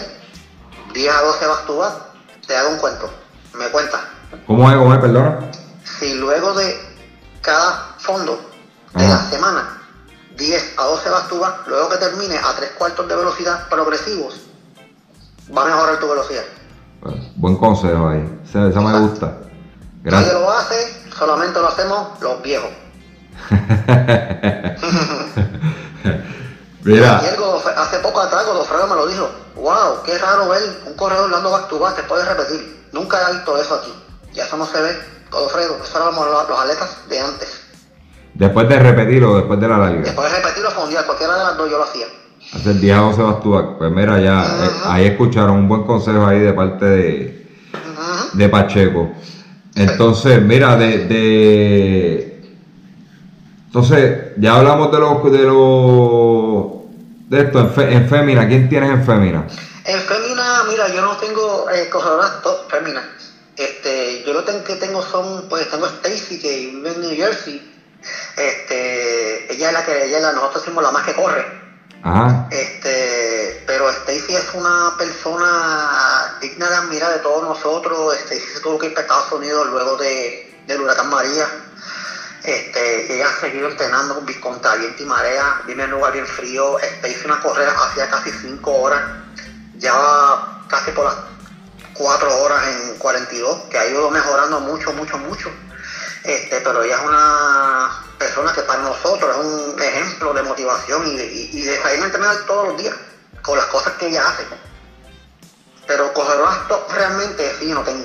[0.93, 1.95] 10 a 12 vas tú vas,
[2.47, 3.11] te hago un cuento,
[3.59, 4.01] me cuenta.
[4.47, 4.77] ¿Cómo es?
[4.77, 5.01] ¿Cómo es?
[5.01, 5.51] Perdona.
[5.99, 6.77] Si luego de
[7.43, 8.39] cada fondo
[8.95, 9.25] de Ajá.
[9.25, 9.83] la semana,
[10.37, 14.41] 10 a 12 vas tú vas, luego que termine a 3 cuartos de velocidad progresivos,
[15.57, 16.45] va a mejorar tu velocidad.
[17.01, 18.41] Bueno, buen consejo ahí.
[18.49, 19.27] Esa, esa me gusta.
[19.27, 19.43] Nadie
[20.03, 20.35] Gracias.
[20.35, 22.71] lo hace, solamente lo hacemos los viejos.
[26.85, 27.37] Mira, Ayer
[27.77, 29.29] hace poco atrás Godofredo me lo dijo.
[29.57, 32.87] Wow, qué raro ver un corredor dando back to back, te puedes repetir.
[32.93, 33.93] Nunca he visto eso aquí.
[34.33, 34.97] Ya eso no se ve,
[35.31, 35.77] Godofredo.
[35.83, 37.61] Eso eran los, los atletas de antes.
[38.35, 41.71] después de repetirlo, después de la larga, Después de repetirlo, fondear, cualquiera de las dos
[41.71, 42.07] yo lo hacía.
[42.53, 43.61] Hacer 10 a 12 vas tú.
[43.79, 47.33] Pues mira, ya, eh, ahí escucharon un buen consejo ahí de parte de,
[48.33, 49.09] de Pacheco.
[49.75, 52.29] Entonces, mira, de, de-
[53.67, 56.67] entonces, ya hablamos de los de los
[57.29, 59.45] de esto en, fe- en ¿quién tienes en fémina?
[59.85, 62.57] En fémina, mira, yo no tengo eh, corredoras top.
[63.57, 67.61] Este, yo lo que tengo son, pues tengo Stacy que vive en New Jersey.
[68.37, 71.68] Este, ella es la que, ella es la, nosotros decimos la más que corre.
[72.51, 78.15] Este, pero Stacy es una persona digna de admirar de todos nosotros.
[78.15, 81.47] Stacy se tuvo que ir para Estados Unidos luego de, del huracán María.
[82.45, 86.27] Este, ella ha seguido entrenando con contra viento y marea, vive en un lugar bien
[86.27, 86.79] frío.
[86.79, 89.03] Stacy una correa hacía casi 5 horas,
[89.77, 89.93] ya
[90.69, 91.17] casi por las
[91.95, 95.51] 4 horas en 42, que ha ido mejorando mucho, mucho, mucho.
[96.29, 97.89] Este, pero ella es una
[98.19, 102.07] persona que para nosotros es un ejemplo de motivación y, y, y de salir a
[102.07, 102.95] entrenar todos los días
[103.41, 104.45] con las cosas que ella hace.
[105.87, 108.05] Pero corredoras top realmente sí no tengo.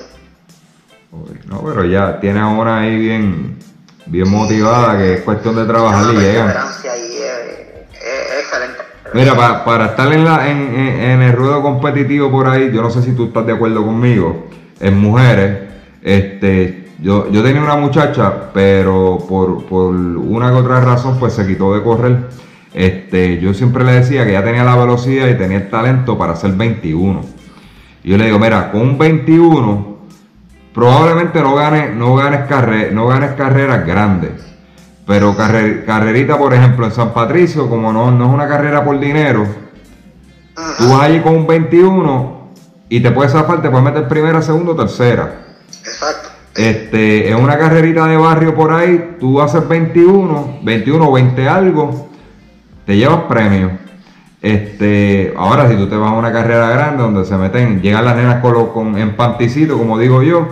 [1.47, 3.59] No, pero ya tiene a una ahí bien,
[4.05, 6.17] bien motivada, que es cuestión de trabajar y
[6.97, 8.79] y eh, excelente.
[9.13, 12.81] Mira, pa- para estar en, la, en, en- en el ruedo competitivo por ahí, yo
[12.81, 14.47] no sé si tú estás de acuerdo conmigo,
[14.79, 15.69] en mujeres,
[16.01, 21.45] este, yo, yo tenía una muchacha, pero por, por una que otra razón, pues se
[21.45, 22.29] quitó de correr.
[22.73, 26.33] Este, yo siempre le decía que ella tenía la velocidad y tenía el talento para
[26.33, 27.21] hacer 21.
[28.03, 29.97] Y yo le digo, mira, con un 21,
[30.73, 34.31] probablemente no ganes, no ganes, carre- no ganes carreras grandes.
[35.05, 38.99] Pero carre- carrerita, por ejemplo, en San Patricio, como no, no es una carrera por
[38.99, 39.45] dinero,
[40.77, 42.49] tú vas allí con un 21
[42.89, 45.41] y te puedes zafar, te puedes meter primera, segunda o tercera.
[45.83, 46.29] Exacto.
[46.55, 52.09] Este, en una carrerita de barrio por ahí, tú haces 21, 21 o 20 algo,
[52.85, 53.71] te llevas premio.
[54.41, 58.15] Este, ahora si tú te vas a una carrera grande donde se meten, llegan las
[58.15, 60.47] nenas con, lo- con en panticito, como digo yo,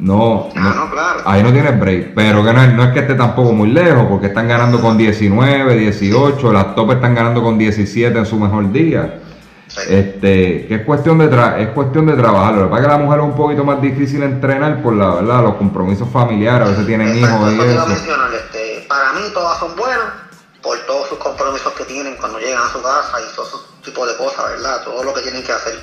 [0.00, 1.20] no, Ah, no, no, claro.
[1.24, 4.06] ahí no tienes break, pero que no es, no es que esté tampoco muy lejos,
[4.10, 8.72] porque están ganando con 19, 18, las top están ganando con 17 en su mejor
[8.72, 9.20] día.
[9.88, 12.54] Este, que es cuestión de tra- es cuestión de trabajar.
[12.54, 15.14] Lo que pasa es que la mujer es un poquito más difícil entrenar por la
[15.14, 19.22] verdad, los compromisos familiares, a veces tienen Exacto, hijos y eso mencionar, este, para mí
[19.32, 20.04] todas son buenas
[20.62, 23.56] por todos sus compromisos que tienen cuando llegan a su casa y todo ese
[23.90, 24.84] tipo de cosas, ¿verdad?
[24.84, 25.74] Todo lo que tienen que hacer.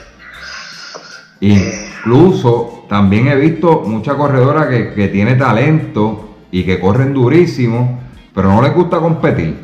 [1.41, 8.02] Incluso también he visto mucha corredora que, que tiene talento, y que corren durísimo,
[8.34, 9.56] pero no les gusta competir.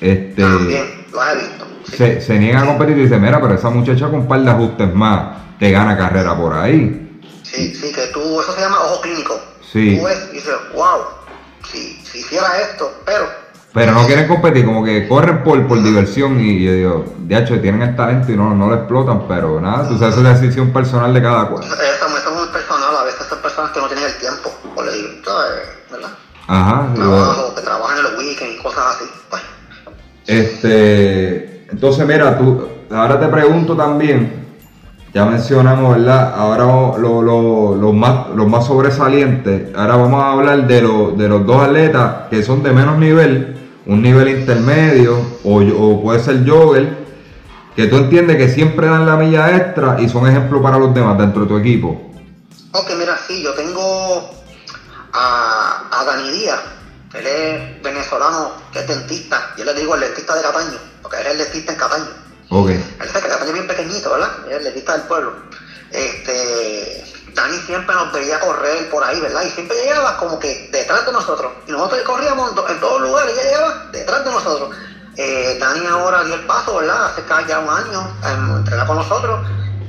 [0.00, 1.53] Este, También, lo he visto.
[1.84, 4.50] Se, se niegan a competir y dicen, mira, pero esa muchacha con un par de
[4.50, 7.20] ajustes más te gana carrera por ahí.
[7.42, 9.38] Sí, sí, que tú, eso se llama ojo clínico.
[9.72, 9.98] Sí.
[9.98, 11.02] Tú ves y dices, wow,
[11.70, 13.26] si, si hiciera esto, pero
[13.72, 17.60] Pero no quieren competir, como que corren por, por diversión y yo digo, de hecho,
[17.60, 21.12] tienen el talento y no, no lo explotan, pero nada, tú sabes, es decisión personal
[21.12, 21.64] de cada cual.
[21.64, 22.96] eso, eso es muy personal.
[22.96, 25.68] A veces son personas que no tienen el tiempo por el, ¿sabes?
[25.90, 26.10] ¿verdad?
[26.46, 29.04] Ajá, digo, Trabajo, que trabajan en los weekends y cosas así.
[29.30, 29.42] Pues,
[30.26, 34.44] Este, entonces mira, tú, ahora te pregunto también,
[35.12, 36.32] ya mencionamos, ¿verdad?
[36.36, 36.64] Ahora
[36.98, 42.28] lo- lo- los, más, sobresalientes, ahora vamos a hablar de, lo- de los dos atletas
[42.30, 43.56] que son de menos nivel,
[43.86, 46.96] un nivel intermedio o, puede ser jogger,
[47.74, 51.18] que tú entiendes que siempre dan la milla extra y son ejemplo para los demás
[51.18, 52.12] dentro de tu equipo.
[52.72, 54.30] Ok, mira, sí, yo tengo
[55.12, 56.60] a, a Dani Díaz,
[57.14, 61.26] él es venezolano, que es dentista, yo le digo el dentista de Cataño, porque es
[61.26, 62.10] el dentista en Cataño.
[62.48, 64.30] Ok, Él sabe que Cataño es bien pequeñito, ¿verdad?
[64.50, 65.34] El dentista del pueblo.
[65.90, 69.42] Este, Dani siempre nos veía correr por ahí, ¿verdad?
[69.44, 71.52] Y siempre llegaba como que detrás de nosotros.
[71.66, 74.70] Y nosotros corríamos en, to- en todos lugares, ella llegaba detrás de nosotros.
[75.16, 77.06] Eh, Dani ahora dio el paso, ¿verdad?
[77.06, 79.40] Hace ya un año, em, entrena con nosotros.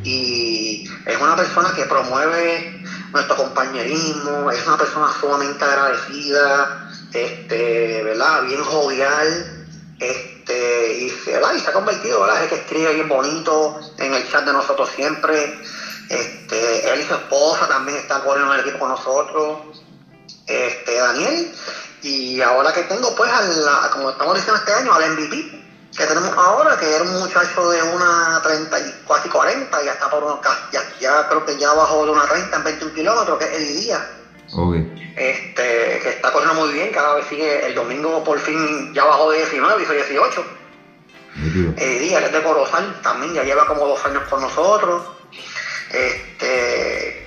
[0.04, 6.68] Y es una persona que promueve nuestro compañerismo, es una persona sumamente agradecida,
[7.14, 8.44] este, ¿verdad?
[8.44, 9.55] Bien jovial,
[10.00, 12.44] este, y, y se ha convertido, ¿verdad?
[12.44, 15.54] Es que escribe bien bonito en el chat de nosotros siempre.
[16.10, 19.60] Este, él y su esposa también están corriendo en el equipo con nosotros.
[20.48, 21.50] Este, Daniel.
[22.02, 25.46] Y ahora que tengo, pues, a- como estamos diciendo este año, al MVP
[25.96, 30.10] que tenemos ahora, que era un muchacho de una 30 y casi 40, ya está
[30.10, 33.46] por unos, ya, ya creo que ya bajó de una 30 en 21 kilómetros, que
[33.46, 34.04] es Eli Díaz
[35.16, 39.32] este, que está corriendo muy bien, cada vez sigue, el domingo por fin ya bajó
[39.32, 40.46] de 19, hizo 18.
[41.36, 41.74] nítido.
[41.78, 45.04] El día que es de Corozal también ya lleva como dos años con nosotros.
[45.92, 47.26] Este,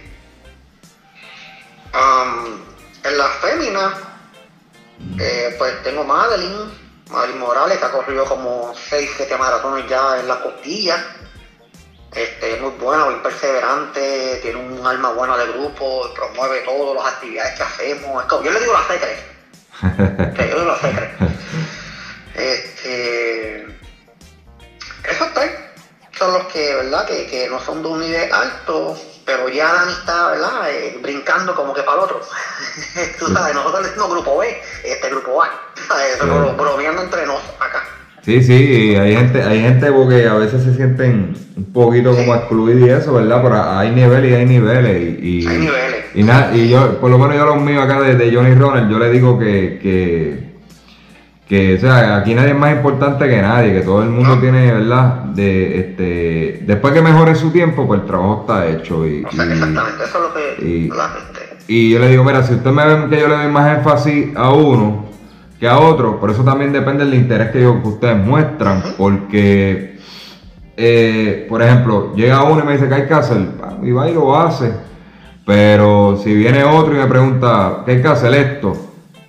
[3.05, 3.95] en la fémina,
[5.19, 6.71] eh, pues tengo Madeline,
[7.11, 11.05] Madeline Morales, que ha corrido como 6, 7 maratones ya en la costilla.
[12.15, 17.13] Este, es muy buena, muy perseverante, tiene un alma buena de grupo, promueve todas las
[17.15, 18.23] actividades que hacemos.
[18.23, 19.19] Es como- yo le digo la secret.
[20.35, 21.11] que yo le digo la secret.
[22.35, 23.67] Este,
[25.05, 25.53] esos tres
[26.19, 27.05] son los que, ¿verdad?
[27.05, 30.71] Que, que no son de un nivel alto, pero ya Dani está, ¿verdad?
[30.71, 32.21] Eh, brincando como que para el otro.
[33.19, 35.51] Tú sabes, nosotros le decimos grupo B, este grupo A.
[36.21, 37.85] Bro- bromeando entre nos acá.
[38.29, 42.87] Sí, sí, hay gente, hay gente porque a veces se sienten un poquito como excluidos
[42.87, 43.41] y eso, ¿verdad?
[43.43, 45.19] Pero hay niveles y hay niveles.
[45.23, 46.05] Y, y, Hay niveles.
[46.15, 48.87] Y, nada, y yo, por lo menos yo los míos acá de, de Johnny Runner,
[48.87, 50.49] yo le digo que, que,
[51.49, 54.41] que, o sea, aquí nadie es más importante que nadie, que todo el mundo No.
[54.43, 55.25] tiene, ¿verdad?
[55.35, 59.07] De, este, después que mejore su tiempo, pues el trabajo está hecho.
[59.07, 60.91] Y, O sea, y- exactamente, eso es lo que,
[61.67, 64.37] y yo le digo, mira, si usted me ven que yo le doy más énfasis
[64.37, 65.08] a uno
[65.59, 69.99] que a otro, por eso también depende del interés que, yo- que ustedes muestran, porque,
[70.77, 73.39] eh, por ejemplo, llega uno y me dice que hay que hacer,
[73.83, 74.73] y va y lo hace,
[75.45, 78.77] pero si viene otro y me pregunta, ¿qué hay que hacer esto?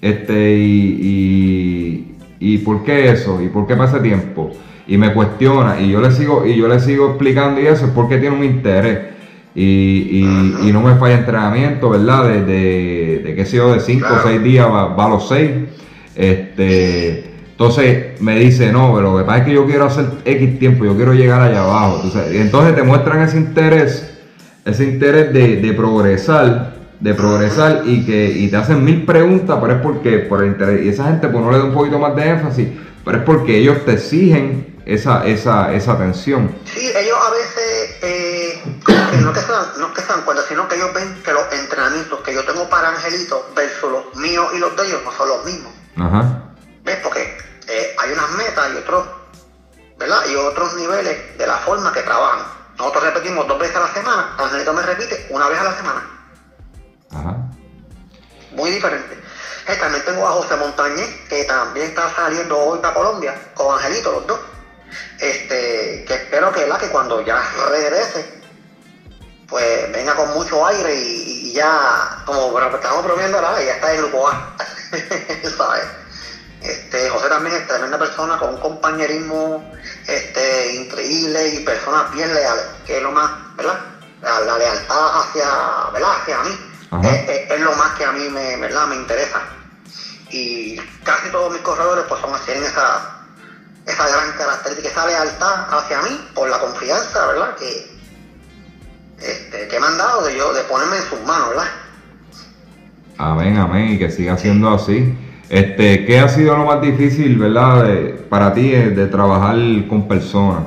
[0.01, 4.51] Este, y, y, y por qué eso, y por qué pasa tiempo,
[4.87, 7.91] y me cuestiona, y yo le sigo, y yo le sigo explicando y eso es
[7.91, 8.99] porque tiene un interés.
[9.55, 9.61] Y,
[10.63, 12.25] y, y no me falla entrenamiento, ¿verdad?
[12.29, 14.23] De, de, de qué sé yo, de 5 o Claro.
[14.27, 15.51] 6 días va, va a los 6.
[16.19, 20.59] Este, entonces me dice, no, pero lo que pasa es que yo quiero hacer X
[20.59, 22.01] tiempo, yo quiero llegar allá abajo.
[22.03, 24.19] Entonces, entonces te muestran ese interés,
[24.65, 29.73] ese interés de, de progresar, de progresar y que y te hacen mil preguntas, pero
[29.75, 30.85] es porque por el interés.
[30.85, 32.67] Y esa gente pues no le da un poquito más de énfasis,
[33.05, 36.51] pero es porque ellos te exigen esa, esa, esa atención.
[36.65, 38.61] Sí, ellos a veces, eh,
[39.11, 41.33] que no, que se dan, no que se dan cuenta, sino que ellos ven que
[41.33, 45.11] los entrenamientos que yo tengo para Angelito versus los míos y los de ellos no
[45.11, 45.73] son los mismos.
[45.97, 46.43] Ajá.
[46.83, 46.97] ¿Ves?
[47.03, 49.07] Porque eh, hay unas metas y otros,
[49.97, 50.21] ¿verdad?
[50.29, 52.45] Y otros niveles de la forma que trabajan.
[52.77, 56.09] Nosotros repetimos dos veces a la semana, Angelito me repite una vez a la semana.
[57.11, 57.35] Ajá.
[58.51, 59.19] Muy diferente.
[59.67, 64.11] Eh, también tengo a José Montañez, que también está saliendo hoy para Colombia, con Angelito,
[64.11, 64.39] los dos.
[65.19, 68.38] Este, que espero que, la que cuando ya regrese,
[69.49, 73.61] pues venga con mucho aire y, y ya, como estamos bromeando, ¿verdad?
[73.65, 74.55] ya está en el grupo A.
[75.57, 75.85] ¿Sabes?
[76.61, 79.71] Este, José también es tremenda persona con un compañerismo
[80.07, 83.79] este, increíble y personas bien leales, que es lo más, ¿verdad?
[84.21, 85.45] La, la lealtad hacia,
[85.93, 86.11] ¿verdad?
[86.21, 86.69] hacia mí
[87.03, 88.87] es, lo más que a mí me, ¿verdad?
[88.87, 89.41] me interesa.
[90.31, 93.23] Y casi todos mis corredores pues son tienen esa,
[93.85, 97.55] esa gran característica, esa lealtad hacia mí por la confianza, ¿verdad?
[97.55, 97.88] Que,
[99.21, 101.71] este, que me han dado de yo, de ponerme en sus manos, ¿verdad?
[103.17, 105.13] Amén, amén, y que siga siendo así.
[105.49, 107.85] Este, ¿qué ha sido lo más difícil, verdad,
[108.29, 109.57] para ti de, trabajar
[109.89, 110.63] con personas?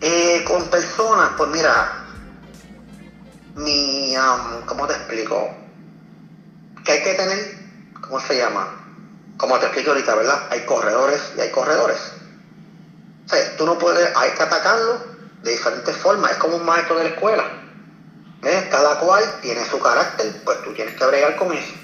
[0.00, 2.04] Eh, con personas, pues mira,
[3.56, 4.14] mi,
[4.66, 5.48] ¿cómo te explico?
[6.84, 7.38] Que hay que tener,
[8.00, 8.68] ¿cómo se llama?
[9.36, 10.48] Como te explico ahorita, ¿verdad?
[10.50, 12.12] Hay corredores y hay corredores.
[13.26, 15.13] O sea, tú no puedes, hay que atacarlo
[15.44, 17.44] de diferentes formas, es como un maestro de la escuela.
[18.40, 18.64] ¿Ves?
[18.70, 21.74] Cada cual tiene su carácter, pues tú tienes que bregar con eso.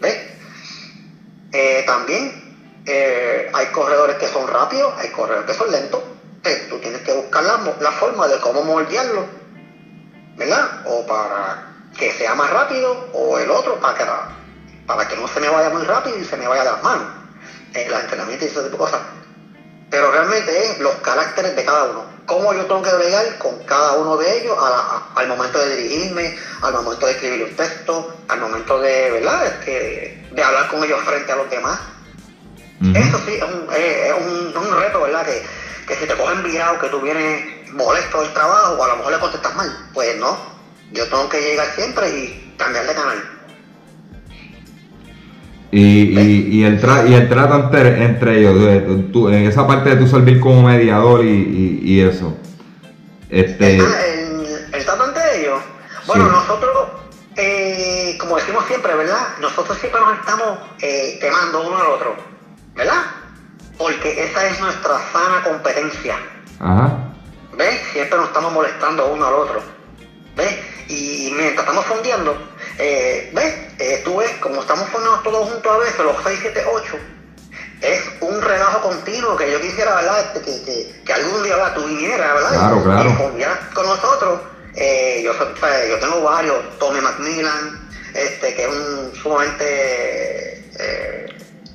[0.00, 0.18] ¿Ves?
[1.52, 6.02] Eh, también eh, hay corredores que son rápidos, hay corredores que son lentos.
[6.68, 9.26] tú tienes que buscar la, la, forma de cómo moldearlo,
[10.36, 10.82] ¿verdad?
[10.84, 11.64] O para
[11.96, 14.04] que sea más rápido, o el otro para que,
[14.86, 17.06] para que no se me vaya muy rápido y se me vaya de las manos.
[17.74, 19.00] El entrenamiento y ese tipo de cosas.
[19.90, 22.04] Pero realmente es los caracteres de cada uno.
[22.26, 24.56] Cómo yo tengo que bregar con cada uno de ellos
[25.14, 29.60] al momento de dirigirme, al momento de escribir un texto, al momento de, ¿verdad?
[29.64, 31.80] de hablar con ellos frente a los demás.
[32.94, 35.26] Eso sí, es un, un, reto, ¿verdad?
[35.26, 35.44] Que,
[35.86, 39.12] que si te cogen virado, que tú vienes molesto del trabajo o a lo mejor
[39.12, 40.38] le contestas mal, pues no.
[40.92, 43.37] Yo tengo que llegar siempre y cambiar de canal.
[45.70, 49.96] Y, y, y, el tra y el trato entre, entre ellos, en esa parte de
[49.96, 52.34] tu servir como mediador y, y eso.
[53.28, 53.76] Este...
[53.76, 53.84] El,
[54.72, 55.60] el, trato entre ellos.
[56.06, 56.88] Bueno, nosotros,
[57.36, 59.36] eh, como decimos siempre, ¿verdad?
[59.42, 62.16] Nosotros siempre nos estamos eh, quemando uno al otro,
[62.74, 63.02] ¿verdad?
[63.76, 66.16] Porque esa es nuestra sana competencia.
[66.60, 67.12] Ajá.
[67.58, 67.78] ¿Ves?
[67.92, 69.60] Siempre nos estamos molestando uno al otro.
[70.34, 70.56] ¿Ves?
[70.88, 72.38] Y mientras estamos fondeando,
[72.78, 73.54] eh, ¿ves?
[73.78, 76.98] Eh, tú ves, como estamos formados todos juntos a veces, los 6, 7, 8,
[77.82, 80.32] es un relajo continuo que yo quisiera, ¿verdad?
[80.32, 81.74] Que, que, que algún día ¿verdad?
[81.74, 82.50] tú vinieras, ¿verdad?
[82.50, 83.10] Claro, claro.
[83.38, 84.40] Y con nosotros.
[84.80, 91.26] Eh, yo, yo tengo varios, Tommy Macmillan, este, que es un sumamente, eh,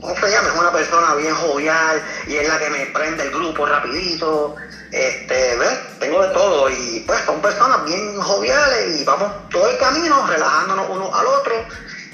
[0.03, 0.49] ¿cómo se llama?
[0.49, 4.55] Es una persona bien jovial y es la que me prende el grupo rapidito.
[4.91, 5.99] Este, ¿ves?
[5.99, 10.87] Tengo de todo y pues son personas bien joviales y vamos todo el camino relajándonos
[10.89, 11.55] uno al otro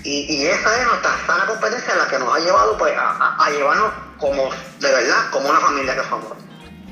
[0.04, 4.50] y, esa es nuestra sana competencia la que nos ha llevado pues a, llevarnos como
[4.80, 6.32] de verdad, como una familia que somos.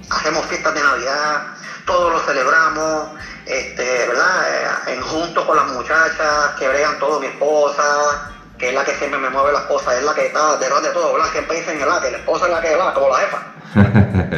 [0.10, 1.42] Hacemos fiestas de Navidad,
[1.86, 3.10] todos lo celebramos,
[3.46, 4.86] este, ¿verdad?
[4.88, 8.96] Eh, en junto con las muchachas que bregan todo, mi esposa, que es la que
[8.96, 11.32] siempre me mueve las cosas, es la que está detrás de todo, ¿verdad?
[11.32, 13.44] Siempre dicen que la esposa es la que va, como la jefa.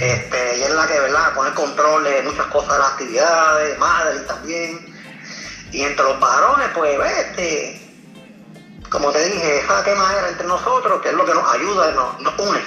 [0.00, 1.34] este, y es la que, ¿verdad?
[1.34, 4.94] Pone control de muchas cosas de las actividades, madre también.
[5.72, 7.80] Y entre los varones, pues, este,
[8.88, 12.38] como te dije, esa quemadera entre nosotros, que es lo que nos ayuda, nos, nos
[12.38, 12.60] une.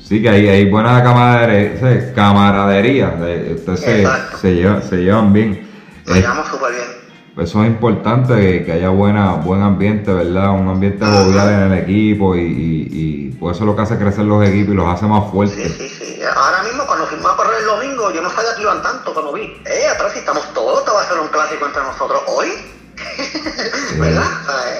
[0.00, 3.08] Sí, que hay, hay buena camaradería, camaradería
[3.56, 5.68] ustedes se, llevan, se llevan bien.
[6.06, 6.95] Se llevamos súper bien.
[7.36, 10.52] Eso es importante, que, haya buena, buen ambiente, ¿verdad?
[10.52, 13.98] Un ambiente jovial en el equipo y, y, y por eso es lo que hace
[13.98, 15.76] crecer los equipos y los hace más fuertes.
[15.76, 16.20] Sí, sí, sí.
[16.34, 19.34] Ahora mismo cuando fuimos a correr el domingo, yo no sabía que iban tanto cuando
[19.34, 19.42] vi.
[19.66, 22.48] Eh, atrás si estamos todos, te va a hacer un clásico entre nosotros hoy.
[23.98, 24.24] ¿Verdad?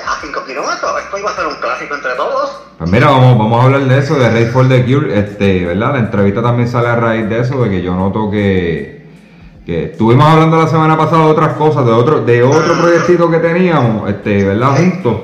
[0.07, 2.63] a 5 kilómetros, esto iba a ser un clásico entre todos.
[2.79, 5.93] Pues mira, vamos, vamos a hablar de eso, de Race for the Cure, este, ¿verdad?
[5.93, 8.96] La entrevista también sale a raíz de eso, de que yo noto que
[9.67, 13.39] que estuvimos hablando la semana pasada de otras cosas, de otro, de otro proyectito que
[13.39, 14.77] teníamos, este, ¿verdad?
[14.77, 15.17] Juntos.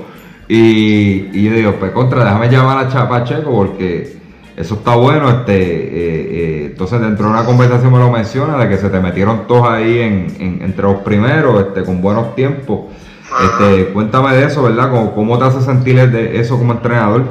[0.49, 4.17] Y, y yo digo, pues contra, déjame llamar a Chapa Checo porque
[4.57, 5.31] eso está bueno.
[5.31, 8.99] Este, eh, eh, entonces dentro de una conversación me lo menciona de que se te
[8.99, 12.81] metieron todos ahí en, entre los primeros, este, con buenos tiempos.
[13.45, 14.91] Este, cuéntame de eso, ¿verdad?
[14.91, 17.23] ¿Cómo, cómo te hace sentir de eso como entrenador?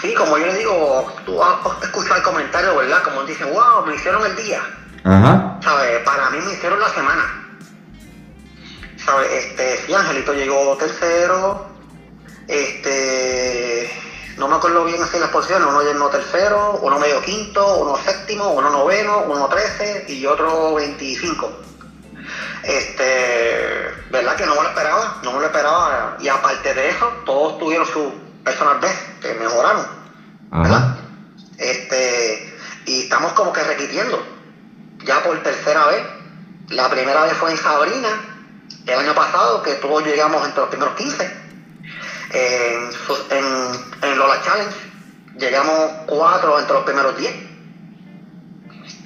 [0.00, 3.02] Sí, como yo le digo, tú has escuchado el comentario, ¿verdad?
[3.04, 4.60] Como dicen, wow, me hicieron el día.
[5.06, 5.60] Ajá.
[5.62, 6.02] ¿Sabes?
[6.02, 7.58] Para mí me hicieron la semana.
[8.96, 9.30] ¿Sabes?
[9.30, 11.64] Este, sí, Angelito llegó tercero.
[12.48, 13.88] Este,
[14.36, 15.68] no me acuerdo bien así las posiciones.
[15.68, 21.52] Uno llegó tercero, uno medio quinto, uno séptimo, uno noveno, uno trece y otro veinticinco.
[22.64, 24.34] Este, ¿verdad?
[24.34, 26.16] Que no me lo esperaba, no me lo esperaba.
[26.18, 29.86] Y aparte de eso, todos tuvieron su personal best, que mejoraron.
[30.50, 30.96] ¿Verdad?
[31.58, 34.35] Este, y estamos como que repitiendo
[35.06, 36.04] ya por tercera vez.
[36.68, 38.08] La primera vez fue en Sabrina,
[38.86, 41.46] el año pasado, que todos llegamos entre los primeros 15.
[42.32, 42.90] En,
[44.02, 44.76] en, Lola Challenge
[45.38, 47.34] llegamos cuatro entre los primeros 10.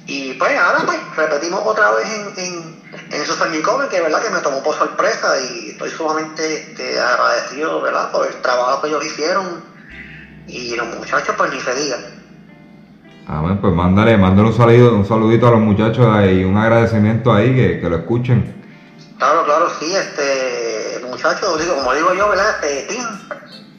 [0.07, 2.81] Y pues ahora pues repetimos otra vez en, en,
[3.11, 7.79] en esos Famicom, que verdad que me tomó por sorpresa y estoy sumamente este, agradecido,
[7.81, 8.11] ¿verdad?
[8.11, 9.63] Por el trabajo que ellos hicieron
[10.47, 12.10] y los muchachos pues ni se digan.
[13.31, 17.55] Amén, pues mándale, mándale un saludo, un saludito a los muchachos y un agradecimiento ahí
[17.55, 18.53] que, que lo escuchen.
[19.17, 22.49] Claro, claro, sí, este muchachos, como digo yo, ¿verdad?
[22.61, 22.97] Este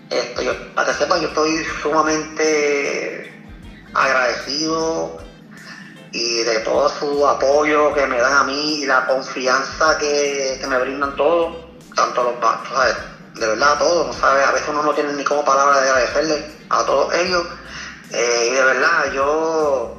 [0.08, 3.30] este, para que sepan, yo estoy sumamente
[3.92, 5.18] agradecido
[6.12, 10.66] y de todo su apoyo que me dan a mí y la confianza que, que
[10.66, 11.56] me brindan todos,
[11.94, 12.70] tanto los bancos,
[13.34, 14.46] de verdad a todos, ¿no sabes?
[14.46, 17.42] A veces uno no tiene ni como palabra de agradecerle a todos ellos.
[18.12, 19.98] Eh, y de verdad, yo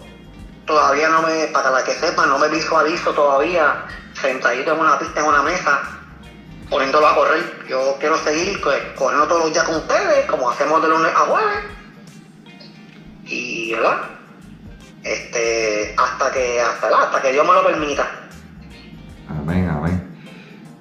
[0.66, 5.22] todavía no me, para la que sepan, no me visualizo todavía sentadito en una pista,
[5.22, 5.82] en una mesa,
[6.70, 7.66] poniéndolo a correr.
[7.68, 11.20] Yo quiero seguir pues, corriendo todos los días con ustedes, como hacemos de lunes a
[11.20, 11.64] jueves.
[13.26, 13.98] Y, ¿verdad?
[15.04, 18.10] Este, hasta que, hasta, hasta que Dios me lo permita.
[19.30, 20.14] Amén, amén.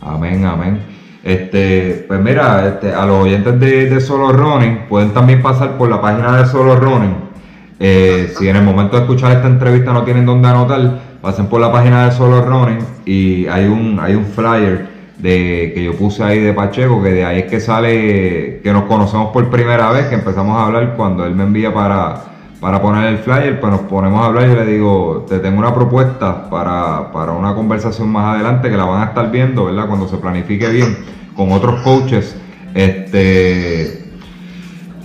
[0.00, 0.92] Amén, amén.
[1.22, 5.88] Este, pues mira, este, a los oyentes de, de Solo Running pueden también pasar por
[5.88, 7.30] la página de Solo Running.
[7.78, 11.60] Eh, si en el momento de escuchar esta entrevista no tienen dónde anotar, pasen por
[11.60, 14.91] la página de Solo Running y hay un, hay un flyer
[15.22, 18.84] de, que yo puse ahí de Pacheco, que de ahí es que sale, que nos
[18.84, 22.24] conocemos por primera vez, que empezamos a hablar cuando él me envía para,
[22.60, 25.74] para poner el flyer, pues nos ponemos a hablar y le digo, te tengo una
[25.74, 29.86] propuesta para, para una conversación más adelante que la van a estar viendo, ¿verdad?
[29.86, 30.96] Cuando se planifique bien
[31.36, 32.36] con otros coaches.
[32.74, 34.10] Este,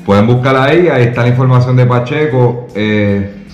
[0.05, 2.67] pueden buscarla ahí, ahí está la información de Pacheco.
[2.73, 3.45] Eh,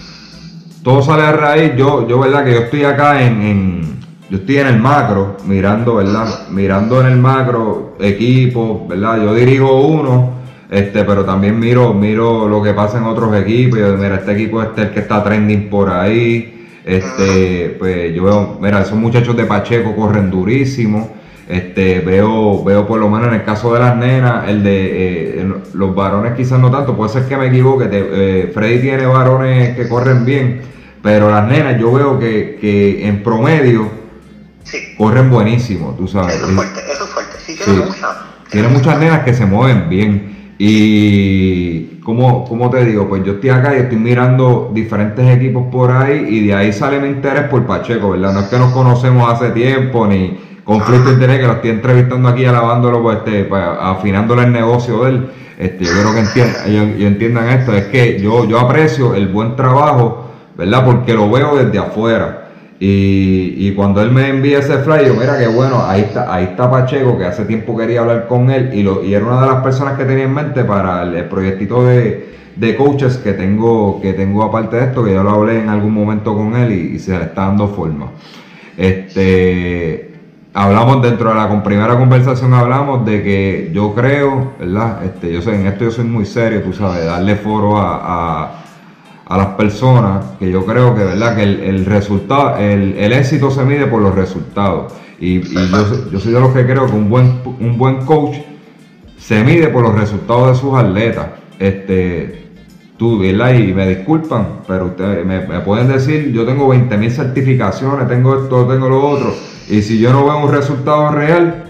[0.83, 3.99] todo sale a raíz, yo, yo verdad que yo estoy acá en, en,
[4.33, 6.47] yo estoy en el macro, mirando, ¿verdad?
[6.49, 9.21] Mirando en el macro equipo, ¿verdad?
[9.21, 10.31] Yo dirijo uno,
[10.71, 13.77] este, pero también miro, miro lo que pasa en otros equipos.
[13.95, 16.65] Mira, este equipo este es el que está trending por ahí.
[16.83, 21.11] Este, pues yo veo, mira, esos muchachos de Pacheco corren durísimo.
[21.47, 25.53] Este, veo, veo por lo menos en el caso de las nenas, el de eh,
[25.75, 29.87] los varones quizás no tanto, puede ser que me equivoque, eh, Freddy tiene varones que
[29.87, 30.61] corren bien,
[31.03, 34.02] pero las nenas yo veo que, que en promedio
[34.73, 36.33] Sí, corren buenísimo, tú sabes.
[36.35, 37.37] eso es fuerte, eso es fuerte.
[37.45, 37.85] Sí, tiene Sí.
[37.87, 38.07] mucha.
[38.49, 40.53] Tiene muchas nenas que se mueven bien.
[40.57, 45.91] Y como, como te digo, pues yo estoy acá y estoy mirando diferentes equipos por
[45.91, 48.33] ahí y de ahí sale mi interés por Pacheco, ¿verdad?
[48.33, 52.29] No es que nos conocemos hace tiempo ni conflicto de interés, que lo estoy entrevistando
[52.29, 55.29] aquí, alabándolo, pues, este, pues, afinándole el negocio de él.
[55.59, 60.31] Este, yo creo que entiendan, entiendan esto, es que yo, yo aprecio el buen trabajo,
[60.57, 60.83] ¿verdad?
[60.83, 62.42] Porque lo veo desde afuera.
[62.85, 66.69] Y, cuando él me envía ese flyer, yo, mira que bueno, ahí está, ahí está
[66.69, 69.63] Pacheco, que hace tiempo quería hablar con él y, lo, y era una de las
[69.63, 74.43] personas que tenía en mente para el, proyectito de, de coaches que tengo, que tengo
[74.43, 77.23] aparte de esto, que yo lo hablé en algún momento con él y, se le
[77.23, 78.07] está dando forma.
[78.75, 80.11] Este,
[80.53, 85.05] hablamos dentro de la con- primera conversación, hablamos de que yo creo, ¿verdad?
[85.05, 88.59] Este, yo sé, en esto yo soy muy serio, tú sabes, darle foro a-
[89.33, 91.35] a las personas, que yo creo que, ¿verdad?
[91.35, 94.93] Que el, el resultado, el, el éxito se mide por los resultados.
[95.19, 98.35] Y, yo, yo soy de los que creo que un buen, un buen coach
[99.17, 101.27] se mide por los resultados de sus atletas.
[101.59, 102.47] Este,
[102.97, 103.53] tú, ¿verdad?
[103.53, 108.65] Y me disculpan, pero ustedes me, me pueden decir, yo tengo 20.000 certificaciones, tengo esto,
[108.67, 109.33] tengo lo otro,
[109.69, 111.63] y si yo no veo un resultado real,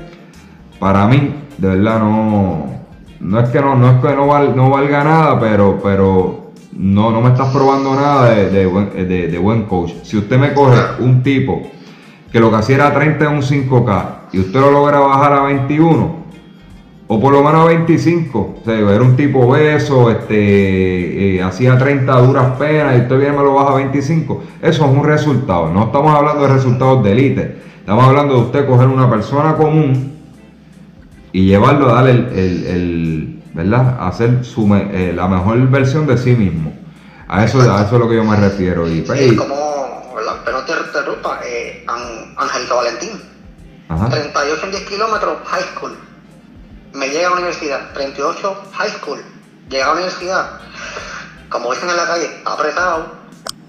[0.79, 2.65] para mí, de verdad, no,
[3.19, 6.42] no es que no, no es que no, val- no valga nada, pero, pero
[6.77, 8.49] no, no me estás probando nada de,
[9.29, 9.91] de buen, coach.
[10.03, 11.69] Si usted me coge un tipo
[12.31, 15.43] que lo que hacía era 30 en un 5K y usted lo logra bajar a
[15.43, 16.23] 21,
[17.05, 21.77] o por lo menos a 25, o sea, era un tipo obeso, este, eh, hacía
[21.77, 25.03] 30 duras penas y usted viene y me lo baja a 25, eso es un
[25.03, 25.71] resultado.
[25.71, 30.13] No estamos hablando de resultados de élite, estamos hablando de usted coger una persona común
[31.31, 33.97] y llevarlo a darle el- ¿verdad?
[34.07, 36.73] Hacer su eh, la mejor versión de sí mismo.
[37.27, 38.87] A eso, a eso es lo que yo me refiero.
[38.87, 40.41] Y, pues, Sí, como, ¿verdad?
[40.45, 41.85] pero te interrumpa, eh,
[42.75, 43.21] Valentín,
[43.89, 45.97] ajá, 38 en 10 kilómetros, high school.
[46.93, 49.19] Me llega a la universidad, 38 high school.
[49.69, 50.59] Llega a la universidad,
[51.49, 53.13] como dicen en la calle, apretado,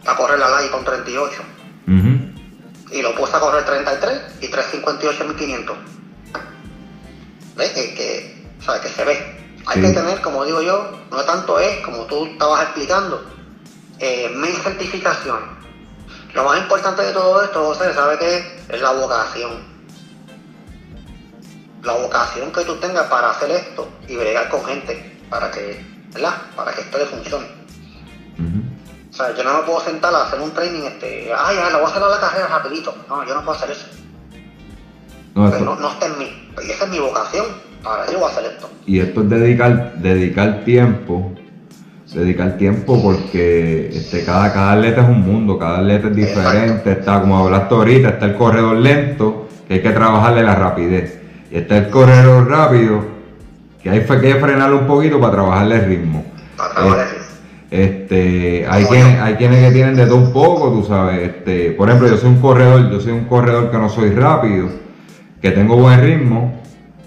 [0.07, 1.43] a correr la LAI con 38.
[1.87, 5.76] ujú, Y lo puse a correr 33 y 358 en 1500.
[7.57, 7.70] ¿Ves?
[7.70, 9.43] Que, que, o sea, que se ve.
[9.67, 9.87] Hay Sí.
[9.87, 13.25] que tener, como digo yo, no tanto es, como tú estabas explicando,
[13.99, 15.49] eh, mil certificaciones.
[16.35, 18.81] Lo más importante de todo esto, José, ¿sabe qué es?
[18.81, 19.73] La vocación.
[21.83, 26.35] La vocación que tú tengas para hacer esto y bregar con gente, para que, ¿verdad?
[26.57, 27.65] Para que esto le funcione.
[29.12, 31.79] O sea, yo no me puedo sentar a hacer un training, este, ay, ay, lo
[31.79, 32.93] voy a hacer a la carrera rapidito.
[33.09, 33.87] No, yo no puedo hacer eso.
[35.37, 36.51] No, eso- no, no está en mí.
[36.67, 37.47] Y esa es mi vocación.
[37.85, 38.70] Ahora yo voy a hacer esto.
[38.87, 41.32] Y esto es dedicar, dedicar tiempo,
[42.14, 47.20] dedicar tiempo porque este, cada, cada atleta es un mundo, cada atleta es diferente, está
[47.20, 51.18] como hablaste ahorita, está el corredor lento, que hay que trabajarle la rapidez,
[51.51, 53.05] y está el corredor rápido,
[53.82, 56.24] que hay que frenarlo un poquito para trabajarle el ritmo.
[56.57, 57.24] Para trabajar eso.
[57.70, 61.20] Este, hay quienes, hay quienes que tienen de todo un poco, tú sabes.
[61.22, 64.68] Este, por ejemplo, yo soy un corredor, yo soy un corredor que no soy rápido,
[65.43, 66.62] que tengo buen ritmo,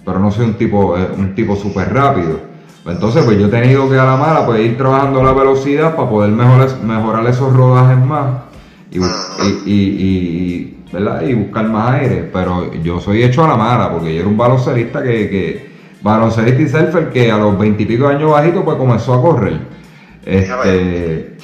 [0.08, 2.40] pero no soy un tipo, eh, un tipo súper rápido.
[2.82, 5.98] Pues Entonces, pues yo he tenido que a la mala pues ir trabajando la velocidad
[5.98, 8.28] para poder mejorar, mejorar esos rodajes más
[8.90, 11.22] y, ¿verdad?
[11.28, 12.30] y buscar más aire.
[12.32, 16.62] Pero yo soy hecho a la mala, porque yo era un baloncelista que, que baloncelista
[16.62, 19.60] y surfer que a los veintipico años bajito pues comenzó a correr.
[20.26, 21.36] Este,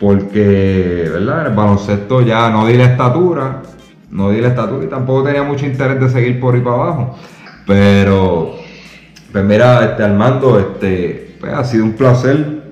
[0.00, 1.46] porque, ¿verdad?
[1.46, 3.62] El baloncesto ya no di la estatura,
[4.10, 7.16] no di la estatura y tampoco tenía mucho interés de seguir por ahí para abajo.
[7.68, 8.56] Pero,
[9.30, 12.62] pues mira, este Armando, este, pues ha sido un placer.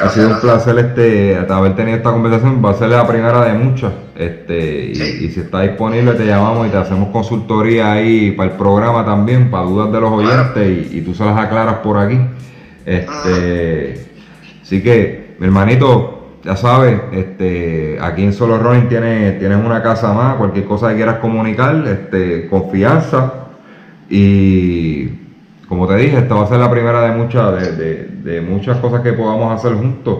[0.00, 3.52] Ha sido un placer este haber tenido esta conversación, va a ser la primera de
[3.52, 3.92] muchas.
[4.16, 9.04] Este, y, si está disponible te llamamos y te hacemos consultoría ahí para el programa
[9.04, 12.18] también, para dudas de los oyentes y, y tú se las aclaras por aquí.
[12.86, 14.06] Este,
[14.62, 20.14] así que, mi hermanito, ya sabes, este, aquí en Solo Running tienes, tienes una casa
[20.14, 23.47] más, cualquier cosa que quieras comunicar, este, confianza.
[24.10, 25.08] Y
[25.68, 28.78] como te dije, esta va a ser la primera de muchas, de, de- de muchas
[28.78, 30.18] cosas que podamos hacer juntos.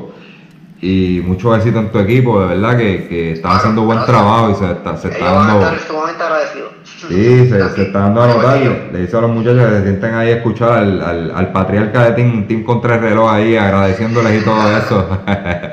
[0.80, 4.16] Y mucho éxito en tu equipo, de verdad que, que Claro, haciendo buen gracias.
[4.16, 5.61] trabajo y se está, se está dando.
[5.61, 6.70] estar sumamente agradecidos.
[6.84, 8.59] Sí, se, se está dando a notar.
[8.93, 12.05] Le, dice a los muchachos que se sienten ahí a escuchar al, al, al patriarca
[12.05, 15.18] de Team, team contra el reloj ahí, agradeciéndoles y todo eso.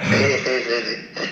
[0.09, 1.23] Sí, sí, sí, sí.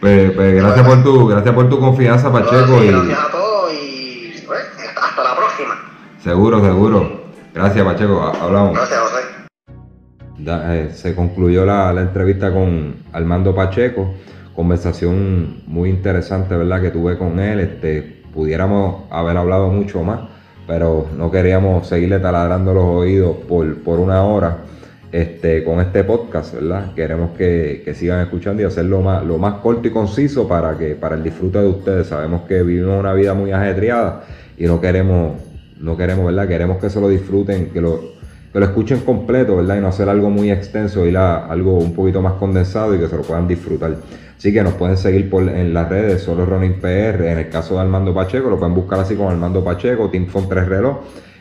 [0.00, 2.80] pues, pues gracias por tu, gracias por tu confianza, Pacheco.
[2.84, 4.60] Y pues,
[5.02, 5.74] hasta la próxima.
[6.28, 7.10] Seguro, seguro.
[7.54, 8.20] Gracias, Pacheco.
[8.20, 8.74] ha- Hablamos.
[8.74, 9.22] Gracias, José.
[10.38, 14.12] Da- eh, se concluyó la, la entrevista con Armando Pacheco,
[14.54, 16.82] conversación muy interesante, ¿verdad?
[16.82, 20.20] Que tuve con él, este, pudiéramos haber hablado mucho más,
[20.66, 24.58] pero no queríamos seguirle taladrando los oídos por, por una hora
[25.10, 26.92] este, con este podcast, ¿verdad?
[26.94, 30.94] Queremos que, que sigan escuchando y hacerlo más, lo más corto y conciso para, que,
[30.94, 32.08] para el disfrute de ustedes.
[32.08, 34.24] Sabemos que vivimos una vida muy ajetreada
[34.58, 35.32] y no queremos,
[35.80, 36.48] no queremos, ¿verdad?
[36.48, 38.12] Queremos que se lo disfruten, que lo,
[38.52, 39.78] que lo escuchen completo, ¿verdad?
[39.78, 43.08] Y no hacer algo muy extenso, ir a algo un poquito más condensado y que
[43.08, 43.96] se lo puedan disfrutar.
[44.36, 47.80] Así que nos pueden seguir en las redes, solo Running PR, en el caso de
[47.80, 50.98] Armando Pacheco, lo pueden buscar así como Armando Pacheco, Team Fon 3 Reloj.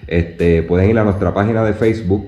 [0.08, 2.28] Este, pueden ir a nuestra página de Facebook,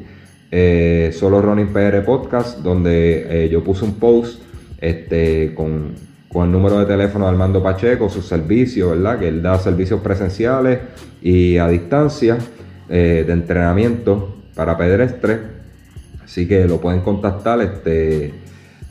[0.51, 4.41] eh, solo Running PR Podcast, donde eh, yo puse un post
[4.79, 5.95] este, con,
[6.31, 9.19] con el número de teléfono de Armando Pacheco, sus servicios, ¿verdad?
[9.19, 10.79] Que él da servicios presenciales
[11.21, 12.37] y a distancia
[12.87, 15.39] eh, de entrenamiento para pedestres.
[16.23, 18.31] Así que lo pueden contactar, este,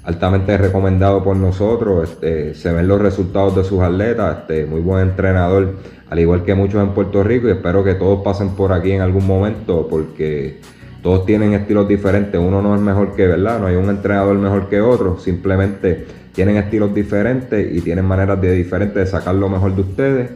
[0.03, 2.11] altamente recomendado por nosotros.
[2.11, 5.77] Este, se ven los resultados de sus atletas, este, muy buen entrenador,
[6.11, 7.47] al igual que muchos en Puerto Rico.
[7.47, 10.61] Y espero que todos pasen por aquí en algún momento, porque
[11.05, 12.41] todos tienen estilos diferentes.
[12.41, 13.61] Uno no es mejor que, ¿verdad?
[13.61, 15.21] No hay un entrenador mejor que otro.
[15.21, 16.07] Simplemente
[16.39, 20.31] tienen estilos diferentes y tienen maneras de diferentes de sacar lo mejor de ustedes.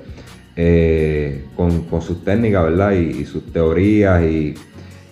[0.57, 2.90] eh, con, sus técnicas, ¿verdad?
[2.90, 4.20] Y, sus teorías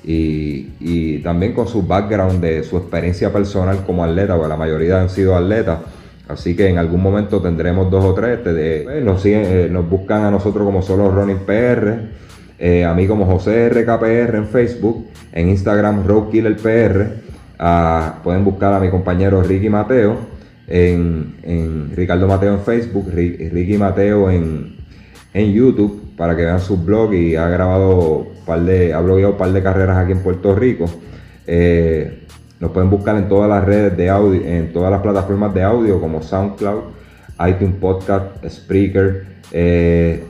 [0.03, 5.11] y, también con su background de su experiencia personal como atleta, porque la mayoría han
[5.11, 5.78] sido atletas.
[6.26, 8.38] Así que en algún momento tendremos dos o tres.
[8.38, 12.01] Este, pues, nos, eh, nos buscan a nosotros como solo Running PR,
[12.59, 17.30] eh, a mí como José RKPR en Facebook, en Instagram RoadKillerPR.
[17.61, 20.39] Ah, pueden buscar a mi compañero Ricky Mateo
[20.71, 24.77] en, Ricardo Mateo en Facebook, Ricky Mateo en,
[25.35, 29.39] en YouTube para que vean sus blogs y ha grabado par de, ha blogueado un
[29.39, 30.87] par de carreras aquí en Puerto Rico.
[31.47, 32.27] Eh,
[32.61, 36.01] nos pueden buscar en todas las redes de audio, en todas las plataformas de audio
[36.01, 36.83] como SoundCloud,
[37.49, 40.25] iTunes Podcast, Spreaker, eh,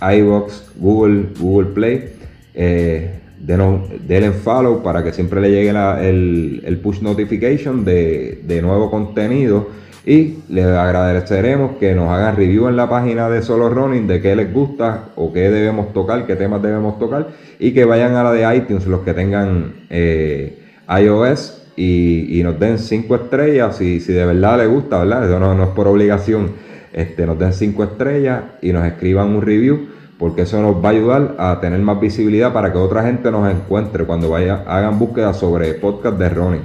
[0.00, 2.12] iBox, Google, Google Play.
[2.54, 3.10] Eh,
[3.46, 9.68] denle follow para que siempre le llegue el, push notification de, de nuevo contenido
[10.06, 14.36] y les agradeceremos que nos hagan review en la página de Solo Running de qué
[14.36, 17.30] les gusta o qué debemos tocar, qué temas debemos tocar.
[17.58, 22.78] Y que vayan a la de iTunes, los que tengan eh, iOS, y, nos den
[22.78, 23.76] 5 estrellas.
[23.76, 25.28] Si, si de verdad les gusta, ¿verdad?
[25.28, 26.52] Eso no, es por obligación.
[26.92, 29.88] Este, nos den 5 estrellas y nos escriban un review
[30.18, 33.50] porque eso nos va a ayudar a tener más visibilidad para que otra gente nos
[33.50, 36.62] encuentre cuando vaya, hagan búsqueda sobre podcast de running.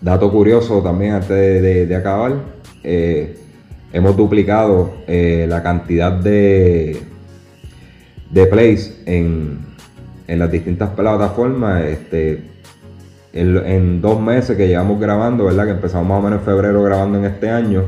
[0.00, 1.28] Dato curioso también antes
[1.88, 2.32] de acabar,
[2.84, 3.36] eh,
[3.92, 7.02] hemos duplicado eh, la cantidad de,
[8.30, 9.66] de plays en,
[10.26, 11.84] las distintas plataformas.
[11.84, 12.44] Este,
[13.32, 15.66] en, dos meses que llevamos grabando, ¿verdad?
[15.66, 17.84] Que empezamos más o menos en febrero grabando en este año,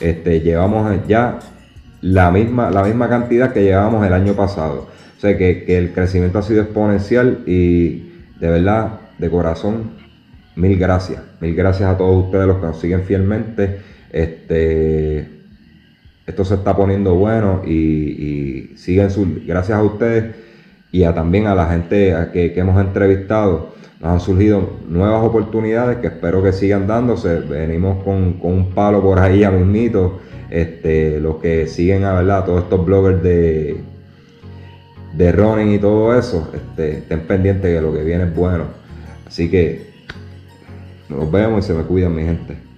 [0.00, 1.38] este, llevamos ya
[2.00, 4.88] la misma, la misma cantidad que llevábamos el año pasado.
[5.16, 9.90] O sea que, que el crecimiento ha sido exponencial y de verdad, de corazón,
[10.56, 11.22] mil gracias.
[11.40, 13.80] Mil gracias a todos ustedes los que nos siguen fielmente.
[14.10, 15.28] Este,
[16.26, 20.34] esto se está poniendo bueno y, siguen su, gracias a ustedes
[20.90, 23.74] y a, también a la gente que, hemos entrevistado.
[24.00, 27.40] Nos han surgido nuevas oportunidades que espero que sigan dándose.
[27.40, 30.20] Venimos con, un palo por ahí a mismito.
[30.48, 33.82] Este, los que siguen a verdad, todos estos bloggers de,
[35.16, 38.64] de running y todo eso, este, estén pendientes que lo que viene es bueno.
[39.26, 39.90] Así que
[41.08, 42.69] nos vemos y se me cuidan mi gente.